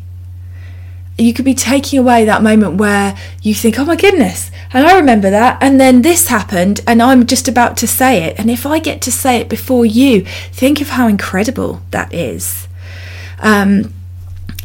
You 1.18 1.34
could 1.34 1.46
be 1.46 1.54
taking 1.54 2.00
away 2.00 2.26
that 2.26 2.42
moment 2.42 2.76
where 2.76 3.16
you 3.44 3.54
think 3.54 3.78
oh 3.78 3.86
my 3.86 3.96
goodness 3.96 4.50
and 4.74 4.88
i 4.88 4.96
remember 4.96 5.30
that 5.30 5.62
and 5.62 5.80
then 5.80 6.02
this 6.02 6.30
happened 6.30 6.80
and 6.88 7.00
i'm 7.00 7.28
just 7.28 7.48
about 7.48 7.78
to 7.78 7.88
say 7.88 8.24
it. 8.24 8.40
And 8.40 8.50
if 8.50 8.66
i 8.66 8.80
get 8.80 9.02
to 9.02 9.12
say 9.12 9.38
it 9.38 9.50
before 9.50 9.86
you 9.86 10.22
think 10.52 10.82
of 10.82 10.90
how 10.90 11.08
incredible 11.08 11.82
that 11.92 12.14
is. 12.14 12.68
Um, 13.40 13.94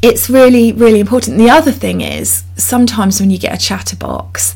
it's 0.03 0.31
really 0.31 0.73
really 0.73 1.01
important. 1.01 1.39
The 1.39 1.51
other 1.51 1.73
thing 1.73 2.01
is 2.01 2.45
sometimes 2.57 3.21
when 3.21 3.31
you 3.31 3.39
get 3.39 3.55
a 3.55 3.59
chatterbox 3.59 4.55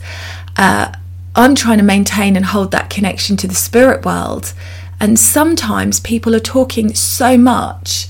uh, 0.57 0.93
i'm 1.35 1.55
trying 1.55 1.79
to 1.79 1.85
maintain 1.85 2.37
and 2.37 2.45
hold 2.47 2.71
that 2.73 2.91
connection 2.91 3.37
to 3.37 3.49
the 3.49 3.55
spirit 3.55 4.05
world 4.05 4.53
and 5.01 5.19
sometimes 5.19 5.99
people 6.01 6.35
are 6.35 6.41
talking 6.41 6.95
so 6.95 7.39
much 7.39 8.09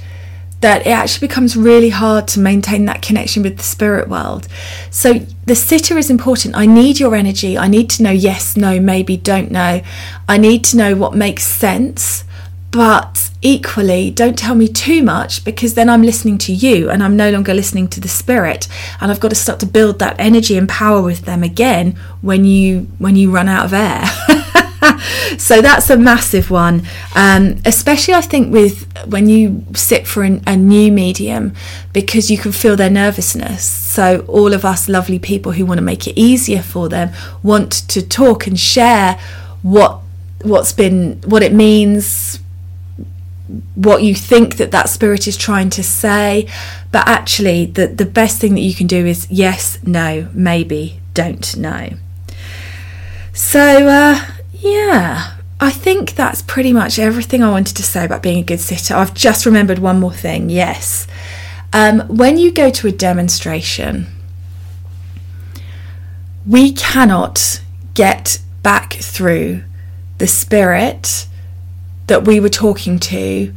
that 0.60 0.86
it 0.86 0.90
actually 0.90 1.26
becomes 1.26 1.56
really 1.56 1.88
hard 1.88 2.28
to 2.28 2.40
maintain 2.40 2.84
that 2.84 3.00
connection 3.00 3.42
with 3.42 3.56
the 3.56 3.62
spirit 3.62 4.08
world. 4.08 4.46
So 4.90 5.20
the 5.46 5.54
sitter 5.54 5.96
is 5.96 6.10
important. 6.10 6.54
I 6.54 6.66
need 6.66 7.00
your 7.00 7.14
energy. 7.14 7.56
I 7.56 7.66
need 7.66 7.88
to 7.90 8.02
know 8.02 8.10
yes, 8.10 8.56
no, 8.56 8.78
maybe, 8.78 9.16
don't 9.16 9.50
know. 9.50 9.80
I 10.28 10.36
need 10.36 10.64
to 10.64 10.76
know 10.76 10.94
what 10.94 11.14
makes 11.14 11.44
sense. 11.44 12.24
But 12.70 13.30
equally, 13.42 14.10
don't 14.10 14.38
tell 14.38 14.54
me 14.54 14.68
too 14.68 15.02
much 15.02 15.44
because 15.44 15.74
then 15.74 15.88
I'm 15.88 16.02
listening 16.02 16.38
to 16.38 16.52
you 16.52 16.90
and 16.90 17.02
I'm 17.02 17.16
no 17.16 17.30
longer 17.30 17.54
listening 17.54 17.88
to 17.88 18.00
the 18.00 18.06
spirit. 18.06 18.68
And 19.00 19.10
I've 19.10 19.18
got 19.18 19.30
to 19.30 19.34
start 19.34 19.60
to 19.60 19.66
build 19.66 19.98
that 19.98 20.16
energy 20.20 20.56
and 20.56 20.68
power 20.68 21.02
with 21.02 21.22
them 21.22 21.42
again 21.42 21.98
when 22.20 22.44
you 22.44 22.86
when 22.98 23.16
you 23.16 23.30
run 23.30 23.48
out 23.48 23.64
of 23.64 23.72
air. 23.72 24.04
So 25.38 25.60
that's 25.60 25.90
a 25.90 25.96
massive 25.96 26.50
one, 26.50 26.82
um, 27.14 27.56
especially 27.64 28.14
I 28.14 28.20
think 28.20 28.52
with 28.52 28.86
when 29.06 29.28
you 29.28 29.64
sit 29.74 30.06
for 30.06 30.22
an, 30.22 30.42
a 30.46 30.56
new 30.56 30.90
medium 30.92 31.54
because 31.92 32.30
you 32.30 32.38
can 32.38 32.52
feel 32.52 32.76
their 32.76 32.90
nervousness. 32.90 33.64
So 33.64 34.24
all 34.28 34.52
of 34.52 34.64
us 34.64 34.88
lovely 34.88 35.18
people 35.18 35.52
who 35.52 35.66
want 35.66 35.78
to 35.78 35.84
make 35.84 36.06
it 36.06 36.18
easier 36.18 36.62
for 36.62 36.88
them 36.88 37.10
want 37.42 37.72
to 37.88 38.06
talk 38.06 38.46
and 38.46 38.58
share 38.58 39.18
what 39.62 40.00
what's 40.42 40.72
been 40.72 41.20
what 41.26 41.42
it 41.42 41.52
means 41.52 42.40
what 43.74 44.02
you 44.02 44.14
think 44.14 44.56
that 44.58 44.70
that 44.70 44.88
spirit 44.88 45.26
is 45.26 45.36
trying 45.36 45.70
to 45.70 45.82
say. 45.82 46.48
But 46.92 47.08
actually 47.08 47.66
the 47.66 47.86
the 47.86 48.06
best 48.06 48.40
thing 48.40 48.54
that 48.54 48.60
you 48.60 48.74
can 48.74 48.86
do 48.86 49.06
is 49.06 49.26
yes 49.30 49.78
no 49.84 50.28
maybe 50.32 51.00
don't 51.14 51.56
know. 51.56 51.90
So 53.32 53.86
uh, 53.88 54.20
yeah, 54.60 55.36
I 55.58 55.70
think 55.70 56.14
that's 56.14 56.42
pretty 56.42 56.72
much 56.72 56.98
everything 56.98 57.42
I 57.42 57.50
wanted 57.50 57.76
to 57.76 57.82
say 57.82 58.04
about 58.04 58.22
being 58.22 58.38
a 58.38 58.44
good 58.44 58.60
sitter. 58.60 58.94
I've 58.94 59.14
just 59.14 59.46
remembered 59.46 59.78
one 59.78 60.00
more 60.00 60.12
thing. 60.12 60.50
Yes. 60.50 61.06
Um, 61.72 62.00
when 62.08 62.36
you 62.36 62.52
go 62.52 62.70
to 62.70 62.88
a 62.88 62.92
demonstration, 62.92 64.06
we 66.46 66.72
cannot 66.72 67.62
get 67.94 68.40
back 68.62 68.94
through 68.94 69.62
the 70.18 70.26
spirit 70.26 71.26
that 72.06 72.26
we 72.26 72.40
were 72.40 72.48
talking 72.48 72.98
to 72.98 73.54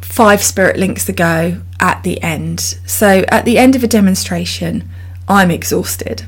five 0.00 0.42
spirit 0.42 0.76
links 0.76 1.08
ago 1.08 1.60
at 1.80 2.02
the 2.02 2.22
end. 2.22 2.60
So, 2.60 3.24
at 3.28 3.44
the 3.44 3.58
end 3.58 3.76
of 3.76 3.84
a 3.84 3.88
demonstration, 3.88 4.88
I'm 5.28 5.50
exhausted. 5.50 6.26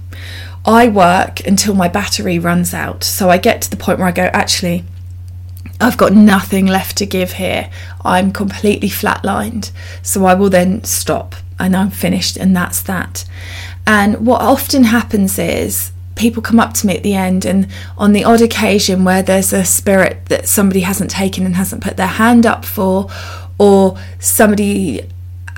I 0.67 0.89
work 0.89 1.47
until 1.47 1.75
my 1.75 1.89
battery 1.89 2.39
runs 2.39 2.75
out. 2.75 3.05
So 3.05 3.31
I 3.31 3.39
get 3.39 3.63
to 3.63 3.71
the 3.71 3.77
point 3.77 3.99
where 3.99 4.09
I 4.09 4.13
go, 4.13 4.25
actually, 4.33 4.85
I've 5.81 5.97
got 5.97 6.13
nothing 6.13 6.67
left 6.67 6.97
to 6.99 7.07
give 7.07 7.35
here. 7.35 7.71
I'm 8.05 8.33
completely 8.33 8.89
flatlined. 8.89 9.71
So 10.03 10.25
I 10.25 10.35
will 10.35 10.51
then 10.51 10.83
stop 10.85 11.37
and 11.59 11.75
I'm 11.75 11.91
finished, 11.91 12.37
and 12.37 12.55
that's 12.55 12.83
that. 12.83 13.25
And 13.87 14.27
what 14.27 14.43
often 14.43 14.85
happens 14.85 15.39
is 15.39 15.93
people 16.15 16.43
come 16.43 16.61
up 16.61 16.75
to 16.75 16.87
me 16.87 16.97
at 16.97 17.03
the 17.03 17.15
end, 17.15 17.47
and 17.47 17.69
on 17.97 18.13
the 18.13 18.25
odd 18.25 18.43
occasion 18.43 19.05
where 19.05 19.23
there's 19.23 19.53
a 19.53 19.65
spirit 19.65 20.27
that 20.27 20.49
somebody 20.49 20.81
hasn't 20.81 21.11
taken 21.11 21.47
and 21.47 21.57
hasn't 21.57 21.83
put 21.83 21.97
their 21.97 22.07
hand 22.07 22.45
up 22.45 22.65
for, 22.65 23.09
or 23.59 23.97
somebody 24.19 25.09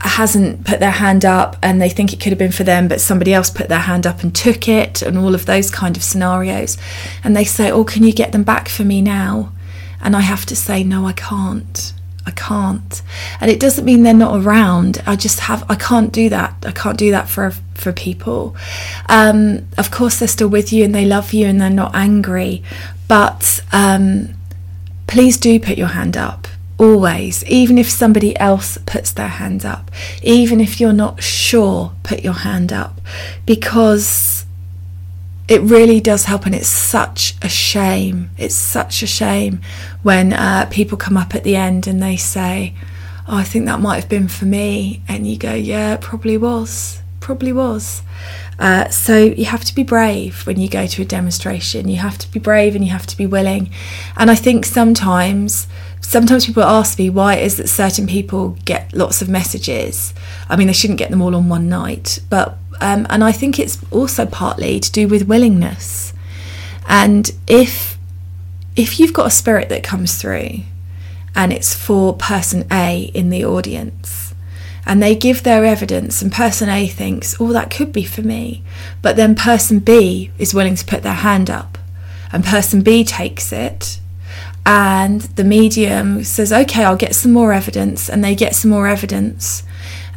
hasn't 0.01 0.65
put 0.65 0.81
their 0.81 0.93
hand 0.93 1.25
up 1.25 1.57
and 1.63 1.81
they 1.81 1.89
think 1.89 2.13
it 2.13 2.21
could 2.21 2.31
have 2.31 2.39
been 2.39 2.53
for 2.53 2.65
them, 2.65 2.89
but 2.89 3.01
somebody 3.01 3.35
else 3.35 3.51
put 3.51 3.69
their 3.69 3.81
hand 3.81 4.07
up 4.07 4.23
and 4.23 4.35
took 4.35 4.69
it, 4.69 5.03
and 5.03 5.19
all 5.19 5.35
of 5.35 5.47
those 5.47 5.71
kind 5.71 5.97
of 5.97 6.05
scenarios. 6.05 6.77
And 7.25 7.37
they 7.37 7.45
say, 7.45 7.71
Oh, 7.71 7.85
can 7.85 8.05
you 8.05 8.13
get 8.13 8.33
them 8.33 8.45
back 8.45 8.69
for 8.69 8.85
me 8.85 9.01
now? 9.01 9.53
And 10.01 10.15
I 10.15 10.21
have 10.21 10.47
to 10.47 10.57
say, 10.57 10.85
No, 10.85 11.07
I 11.07 11.13
can't. 11.13 11.93
I 12.27 12.31
can't. 12.33 13.03
And 13.41 13.51
it 13.51 13.59
doesn't 13.59 13.87
mean 13.87 14.03
they're 14.03 14.13
not 14.13 14.45
around. 14.45 15.03
I 15.07 15.17
just 15.17 15.41
have, 15.41 15.65
I 15.71 15.75
can't 15.75 16.13
do 16.13 16.29
that. 16.29 16.63
I 16.67 16.73
can't 16.73 16.99
do 16.99 17.11
that 17.11 17.29
for 17.29 17.53
for 17.75 17.93
people. 17.93 18.55
Um, 19.09 19.67
of 19.79 19.91
course, 19.91 20.19
they're 20.19 20.29
still 20.29 20.49
with 20.49 20.73
you 20.73 20.85
and 20.85 20.95
they 20.95 21.07
love 21.07 21.33
you 21.33 21.47
and 21.47 21.61
they're 21.61 21.71
not 21.71 21.95
angry. 21.95 22.63
But 23.09 23.65
um, 23.73 24.35
please 25.07 25.39
do 25.39 25.59
put 25.59 25.79
your 25.79 25.89
hand 25.89 26.17
up 26.17 26.49
always, 26.79 27.45
even 27.45 27.77
if 27.77 27.91
somebody 27.91 28.39
else 28.39 28.79
puts 28.87 29.13
their 29.13 29.29
hand 29.29 29.65
up, 29.65 29.91
even 30.23 30.61
if 30.61 30.81
you're 30.81 30.93
not 30.93 31.23
sure, 31.23 31.93
put 32.05 32.23
your 32.23 32.33
hand 32.33 32.73
up 32.73 33.01
because 33.45 34.47
it 35.49 35.61
really 35.63 36.01
does 36.01 36.25
help. 36.25 36.47
And 36.47 36.55
it's 36.55 36.69
such 36.69 37.35
a 37.43 37.49
shame. 37.49 38.31
It's 38.39 38.55
such 38.55 39.03
a 39.03 39.07
shame 39.07 39.61
when 40.03 40.33
uh, 40.33 40.69
people 40.71 40.97
come 40.97 41.17
up 41.17 41.35
at 41.35 41.45
the 41.45 41.57
end 41.57 41.87
and 41.87 42.03
they 42.03 42.17
say, 42.17 42.75
Oh, 43.27 43.37
I 43.37 43.45
think 43.45 43.67
that 43.67 43.81
might 43.81 43.97
have 43.97 44.09
been 44.09 44.29
for 44.29 44.47
me. 44.47 45.03
And 45.09 45.27
you 45.27 45.37
go, 45.37 45.55
Yeah, 45.55 45.95
it 45.95 46.01
probably 46.01 46.37
was. 46.37 47.01
Probably 47.21 47.53
was. 47.53 48.03
Uh, 48.59 48.89
so 48.89 49.17
you 49.19 49.45
have 49.45 49.65
to 49.65 49.75
be 49.75 49.85
brave 49.85 50.45
when 50.47 50.59
you 50.59 50.69
go 50.69 50.87
to 50.87 51.03
a 51.03 51.05
demonstration. 51.05 51.89
You 51.89 51.99
have 51.99 52.19
to 52.19 52.31
be 52.31 52.41
brave 52.41 52.75
and 52.75 52.85
you 52.85 52.91
have 52.91 53.07
to 53.07 53.17
be 53.17 53.27
willing. 53.27 53.71
And 54.17 54.31
I 54.31 54.35
think 54.35 54.65
sometimes 54.65 55.69
sometimes 56.01 56.47
people 56.47 56.63
ask 56.63 56.99
me 56.99 57.11
why 57.11 57.35
it 57.35 57.45
is 57.45 57.57
that 57.57 57.69
certain 57.69 58.07
people 58.07 58.57
get 58.65 58.93
lots 58.93 59.23
of 59.23 59.29
messages. 59.29 60.15
I 60.49 60.57
mean, 60.57 60.67
they 60.67 60.73
shouldn't 60.73 60.99
get 60.99 61.11
them 61.11 61.23
all 61.23 61.37
on 61.37 61.49
one 61.49 61.69
night, 61.69 62.21
but 62.31 62.59
um, 62.81 63.07
and 63.11 63.25
I 63.25 63.33
think 63.33 63.59
it's 63.59 63.79
also 63.91 64.25
partly 64.27 64.81
to 64.81 64.93
do 64.93 65.09
with 65.09 65.29
willingness. 65.29 66.13
And 66.87 67.31
if 67.47 67.99
if 68.77 69.01
you've 69.01 69.13
got 69.13 69.27
a 69.27 69.31
spirit 69.31 69.69
that 69.71 69.83
comes 69.83 70.21
through, 70.21 70.61
and 71.35 71.53
it's 71.53 71.75
for 71.75 72.15
person 72.15 72.67
A 72.71 73.11
in 73.15 73.31
the 73.31 73.45
audience, 73.45 74.35
and 74.87 75.03
they 75.03 75.15
give 75.15 75.43
their 75.43 75.65
evidence, 75.65 76.23
and 76.23 76.33
person 76.33 76.69
A 76.69 76.87
thinks, 76.87 77.37
oh, 77.41 77.53
that 77.53 77.71
could 77.71 77.93
be 77.93 78.05
for 78.05 78.23
me. 78.23 78.63
But 79.03 79.17
then 79.17 79.35
person 79.35 79.81
B 79.81 80.31
is 80.39 80.55
willing 80.55 80.77
to 80.77 80.87
put 80.87 81.03
their 81.03 81.13
hand 81.13 81.51
up, 81.51 81.77
and 82.33 82.45
person 82.45 82.83
B 82.83 83.05
takes 83.05 83.53
it, 83.53 83.99
and 84.69 85.23
the 85.23 85.45
medium 85.45 86.23
says, 86.25 86.53
okay, 86.53 86.85
I'll 86.85 86.95
get 86.95 87.15
some 87.15 87.33
more 87.33 87.55
evidence, 87.55 88.11
and 88.11 88.23
they 88.23 88.35
get 88.35 88.55
some 88.55 88.71
more 88.71 88.87
evidence. 88.87 89.63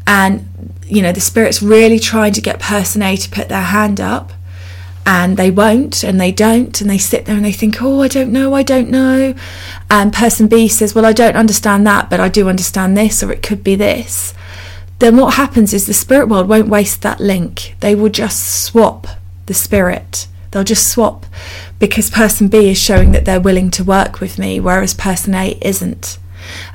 And, 0.05 0.73
you 0.85 1.01
know, 1.01 1.13
the 1.13 1.21
spirit's 1.21 1.61
really 1.61 1.99
trying 1.99 2.33
to 2.33 2.41
get 2.41 2.59
person 2.59 3.01
A 3.01 3.15
to 3.15 3.29
put 3.29 3.47
their 3.47 3.61
hand 3.61 4.01
up 4.01 4.33
and 5.05 5.37
they 5.37 5.49
won't 5.49 6.03
and 6.03 6.19
they 6.19 6.31
don't 6.33 6.79
and 6.79 6.89
they 6.89 6.97
sit 6.97 7.25
there 7.25 7.35
and 7.35 7.43
they 7.43 7.51
think 7.51 7.81
oh 7.81 8.01
i 8.01 8.07
don't 8.07 8.31
know 8.31 8.53
i 8.53 8.61
don't 8.61 8.89
know. 8.89 9.33
And 9.89 10.13
person 10.13 10.47
b 10.47 10.67
says 10.67 10.93
well 10.93 11.05
i 11.05 11.13
don't 11.13 11.35
understand 11.35 11.87
that 11.87 12.07
but 12.07 12.19
i 12.19 12.29
do 12.29 12.47
understand 12.47 12.95
this 12.95 13.23
or 13.23 13.31
it 13.31 13.41
could 13.41 13.63
be 13.63 13.75
this. 13.75 14.33
Then 14.99 15.17
what 15.17 15.35
happens 15.35 15.73
is 15.73 15.87
the 15.87 15.93
spirit 15.93 16.27
world 16.27 16.47
won't 16.47 16.67
waste 16.67 17.01
that 17.01 17.19
link. 17.19 17.75
They 17.79 17.95
will 17.95 18.09
just 18.09 18.63
swap 18.63 19.07
the 19.47 19.53
spirit. 19.55 20.27
They'll 20.51 20.63
just 20.63 20.91
swap 20.91 21.25
because 21.81 22.09
person 22.09 22.47
b 22.47 22.69
is 22.69 22.77
showing 22.77 23.11
that 23.11 23.25
they're 23.25 23.41
willing 23.41 23.69
to 23.69 23.83
work 23.83 24.21
with 24.21 24.39
me 24.39 24.57
whereas 24.61 24.93
person 24.93 25.35
a 25.35 25.57
isn't 25.61 26.17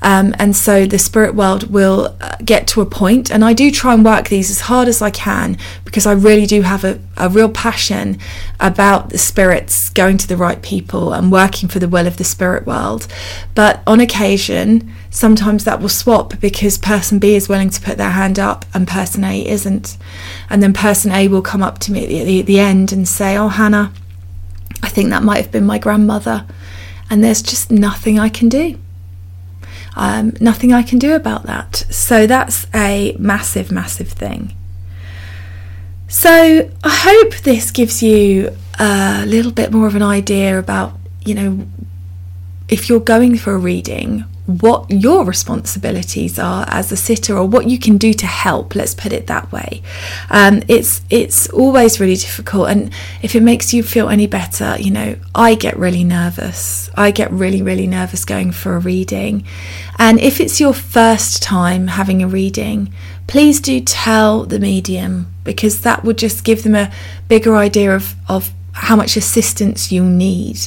um, 0.03 0.35
and 0.39 0.55
so 0.55 0.87
the 0.87 0.99
spirit 0.99 1.35
world 1.35 1.71
will 1.71 2.17
uh, 2.21 2.37
get 2.45 2.67
to 2.69 2.81
a 2.81 2.87
point, 2.87 3.31
and 3.31 3.45
I 3.45 3.53
do 3.53 3.71
try 3.71 3.95
and 3.95 4.05
work 4.05 4.29
these 4.29 4.51
as 4.51 4.63
hard 4.63 4.89
as 4.89 5.03
I 5.03 5.11
can 5.11 5.59
because 5.85 6.07
I 6.07 6.13
really 6.13 6.47
do 6.47 6.63
have 6.63 6.85
a, 6.85 7.01
a 7.17 7.29
real 7.29 7.49
passion 7.49 8.19
about 8.61 9.11
the 9.11 9.19
spirits 9.19 9.91
going 9.91 10.19
to 10.19 10.29
the 10.29 10.37
right 10.37 10.61
people 10.63 11.13
and 11.13 11.33
working 11.33 11.69
for 11.69 11.79
the 11.79 11.89
will 11.89 12.07
of 12.07 12.17
the 12.17 12.25
spirit 12.25 12.67
world. 12.67 13.07
But 13.55 13.83
on 13.87 14.01
occasion, 14.01 14.93
sometimes 15.11 15.65
that 15.65 15.81
will 15.81 15.89
swap 15.89 16.39
because 16.41 16.79
person 16.79 17.19
B 17.19 17.35
is 17.35 17.49
willing 17.49 17.71
to 17.71 17.81
put 17.81 17.99
their 17.99 18.11
hand 18.11 18.39
up 18.39 18.65
and 18.75 18.87
person 18.87 19.25
A 19.25 19.47
isn't. 19.47 19.97
And 20.51 20.63
then 20.63 20.73
person 20.73 21.11
A 21.13 21.29
will 21.29 21.43
come 21.43 21.63
up 21.63 21.79
to 21.81 21.93
me 21.93 22.05
at 22.05 22.27
the, 22.27 22.43
the 22.43 22.61
end 22.61 22.93
and 22.93 23.09
say, 23.09 23.37
Oh, 23.37 23.49
Hannah, 23.49 23.93
I 24.83 24.89
think 24.89 25.11
that 25.11 25.23
might 25.23 25.39
have 25.39 25.51
been 25.51 25.67
my 25.67 25.79
grandmother. 25.79 26.47
And 27.09 27.23
there's 27.23 27.43
just 27.43 27.71
nothing 27.71 28.19
I 28.19 28.29
can 28.29 28.49
do 28.49 28.79
um, 29.97 30.35
nothing 30.41 30.73
I 30.73 30.83
can 30.83 30.99
do 30.99 31.15
about 31.15 31.45
that. 31.45 31.77
So 31.91 32.27
that's 32.27 32.67
a 32.75 33.17
massive, 33.19 33.73
massive 33.73 34.09
thing. 34.09 34.55
So 36.07 36.71
I 36.85 36.91
hope 36.91 37.37
this 37.39 37.71
gives 37.71 38.03
you 38.03 38.55
a 38.79 39.25
little 39.27 39.51
bit 39.51 39.73
more 39.73 39.87
of 39.87 39.97
an 39.97 40.03
idea 40.03 40.59
about, 40.59 40.99
you 41.25 41.35
know, 41.35 41.67
if 42.69 42.89
you're 42.89 43.01
going 43.01 43.39
for 43.39 43.55
a 43.55 43.59
reading, 43.59 44.25
what 44.47 44.89
your 44.91 45.25
responsibilities 45.25 46.39
are 46.39 46.65
as 46.69 46.93
a 46.93 46.97
sitter 46.97 47.37
or 47.37 47.45
what 47.45 47.69
you 47.69 47.79
can 47.79 47.99
do 47.99 48.13
to 48.15 48.27
help 48.27 48.75
let's 48.75 48.95
put 48.95 49.13
it 49.13 49.27
that 49.27 49.51
way. 49.51 49.83
Um, 50.31 50.63
it's 50.69 51.03
it's 51.11 51.49
always 51.51 51.99
really 51.99 52.17
difficult 52.17 52.69
and 52.69 52.93
if 53.23 53.35
it 53.35 53.43
makes 53.43 53.75
you 53.75 53.83
feel 53.83 54.09
any 54.09 54.27
better 54.27 54.77
you 54.79 54.91
know 54.91 55.17
i 55.35 55.55
get 55.55 55.77
really 55.77 56.05
nervous. 56.05 56.91
I 56.95 57.11
get 57.11 57.31
really 57.33 57.63
really 57.63 57.87
nervous 57.87 58.25
going 58.25 58.53
for 58.53 58.77
a 58.77 58.79
reading. 58.79 59.45
And 59.99 60.21
if 60.21 60.41
it's 60.41 60.61
your 60.61 60.75
first 60.75 61.43
time 61.43 61.89
having 61.89 62.23
a 62.23 62.29
reading 62.29 62.93
please 63.27 63.61
do 63.61 63.81
tell 63.81 64.45
the 64.45 64.61
medium 64.61 65.27
because 65.43 65.81
that 65.81 66.05
would 66.05 66.19
just 66.19 66.45
give 66.45 66.63
them 66.63 66.75
a 66.75 66.93
bigger 67.29 67.57
idea 67.57 67.95
of 67.95 68.15
of 68.29 68.53
how 68.77 68.95
much 68.95 69.17
assistance 69.17 69.91
you 69.91 70.05
need. 70.05 70.59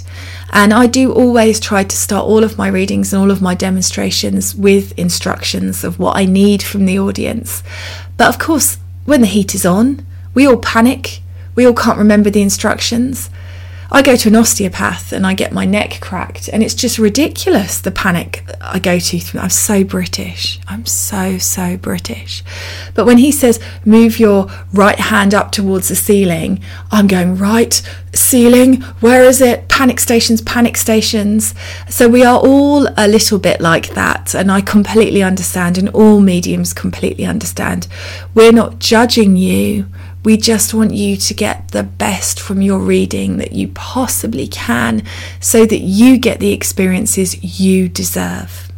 And 0.52 0.74
I 0.74 0.88
do 0.88 1.14
always 1.14 1.60
try 1.60 1.84
to 1.84 1.96
start 1.96 2.26
all 2.26 2.44
of 2.44 2.58
my 2.58 2.68
readings 2.68 3.14
and 3.14 3.22
all 3.22 3.30
of 3.30 3.42
my 3.42 3.54
demonstrations 3.54 4.56
with 4.56 4.98
instructions 4.98 5.84
of 5.84 6.00
what 6.00 6.18
I 6.18 6.26
need 6.26 6.64
from 6.64 6.86
the 6.86 6.98
audience. 6.98 7.64
But 8.18 8.28
of 8.28 8.40
course, 8.40 8.80
when 9.06 9.22
the 9.22 9.28
heat 9.28 9.54
is 9.54 9.66
on, 9.66 10.06
we 10.34 10.48
all 10.48 10.58
panic, 10.58 11.22
we 11.54 11.68
all 11.68 11.74
can't 11.74 12.00
remember 12.00 12.32
the 12.32 12.42
instructions. 12.42 13.30
I 13.92 14.04
go 14.04 14.16
to 14.16 14.30
an 14.30 14.36
osteopath 14.36 15.12
and 15.12 15.26
I 15.26 15.34
get 15.34 15.52
my 15.52 15.66
neck 15.66 16.00
cracked, 16.00 16.48
and 16.48 16.62
it's 16.62 16.76
just 16.76 17.00
ridiculous 17.00 17.82
the 17.82 17.90
panic 17.92 18.44
I 18.62 18.78
go 18.78 19.00
to. 19.00 19.40
I'm 19.40 19.50
so 19.50 19.84
British. 19.84 20.60
I'm 20.68 20.86
so, 20.86 21.40
so 21.40 21.76
British. 21.76 22.44
But 22.94 23.06
when 23.06 23.18
he 23.18 23.32
says, 23.32 23.60
move 23.86 24.20
your 24.20 24.48
right 24.74 25.00
hand 25.00 25.34
up 25.34 25.52
towards 25.52 25.90
the 25.90 25.96
ceiling, 25.96 26.62
I'm 26.92 27.08
going, 27.08 27.36
right, 27.38 27.82
ceiling, 28.14 28.82
where 29.02 29.24
is 29.24 29.42
it? 29.42 29.68
Panic 29.70 30.00
stations, 30.00 30.42
panic 30.42 30.78
stations. 30.78 31.56
So 31.90 32.08
we 32.08 32.24
are 32.24 32.38
all 32.38 32.88
a 32.96 33.08
little 33.08 33.40
bit 33.40 33.60
like 33.60 33.96
that, 33.96 34.36
and 34.36 34.52
I 34.52 34.62
completely 34.62 35.24
understand, 35.24 35.80
and 35.80 35.90
all 35.90 36.20
mediums 36.20 36.74
completely 36.74 37.26
understand. 37.26 37.88
We're 38.36 38.52
not 38.52 38.78
judging 38.78 39.36
you 39.36 39.88
we 40.24 40.38
just 40.38 40.74
want 40.74 40.94
you 40.94 41.16
to 41.16 41.34
get 41.34 41.70
the 41.70 41.84
best 41.84 42.40
from 42.40 42.62
your 42.62 42.80
reading 42.80 43.38
that 43.38 43.54
you 43.54 43.68
possibly 43.70 44.48
can 44.48 45.04
so 45.40 45.66
that 45.66 45.80
you 45.80 46.18
get 46.18 46.40
the 46.40 46.52
experiences 46.52 47.60
you 47.60 47.88
deserve. 47.88 48.69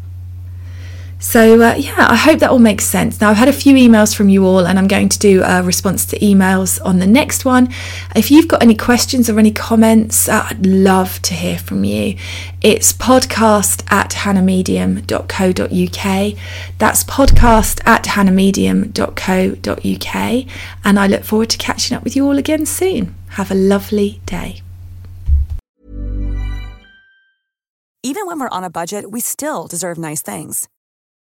So, 1.21 1.61
uh, 1.61 1.75
yeah, 1.75 2.07
I 2.09 2.15
hope 2.15 2.39
that 2.39 2.49
all 2.49 2.57
makes 2.57 2.83
sense. 2.83 3.21
Now, 3.21 3.29
I've 3.29 3.37
had 3.37 3.47
a 3.47 3.53
few 3.53 3.75
emails 3.75 4.15
from 4.15 4.29
you 4.29 4.43
all, 4.43 4.65
and 4.65 4.79
I'm 4.79 4.87
going 4.87 5.07
to 5.07 5.19
do 5.19 5.43
a 5.43 5.61
response 5.61 6.03
to 6.05 6.17
emails 6.17 6.83
on 6.83 6.97
the 6.97 7.05
next 7.05 7.45
one. 7.45 7.69
If 8.15 8.31
you've 8.31 8.47
got 8.47 8.63
any 8.63 8.73
questions 8.73 9.29
or 9.29 9.37
any 9.37 9.51
comments, 9.51 10.27
uh, 10.27 10.47
I'd 10.49 10.65
love 10.65 11.21
to 11.21 11.35
hear 11.35 11.59
from 11.59 11.83
you. 11.83 12.15
It's 12.61 12.91
podcast 12.91 13.83
at 13.91 14.09
hannahmedium.co.uk. 14.11 16.37
That's 16.79 17.03
podcast 17.03 17.85
at 17.85 18.05
hannahmedium.co.uk. 18.05 20.45
And 20.83 20.99
I 20.99 21.05
look 21.05 21.23
forward 21.23 21.51
to 21.51 21.57
catching 21.59 21.95
up 21.95 22.03
with 22.03 22.15
you 22.15 22.25
all 22.25 22.39
again 22.39 22.65
soon. 22.65 23.13
Have 23.29 23.51
a 23.51 23.55
lovely 23.55 24.21
day. 24.25 24.63
Even 28.01 28.25
when 28.25 28.39
we're 28.39 28.49
on 28.49 28.63
a 28.63 28.71
budget, 28.71 29.11
we 29.11 29.19
still 29.19 29.67
deserve 29.67 29.99
nice 29.99 30.23
things. 30.23 30.67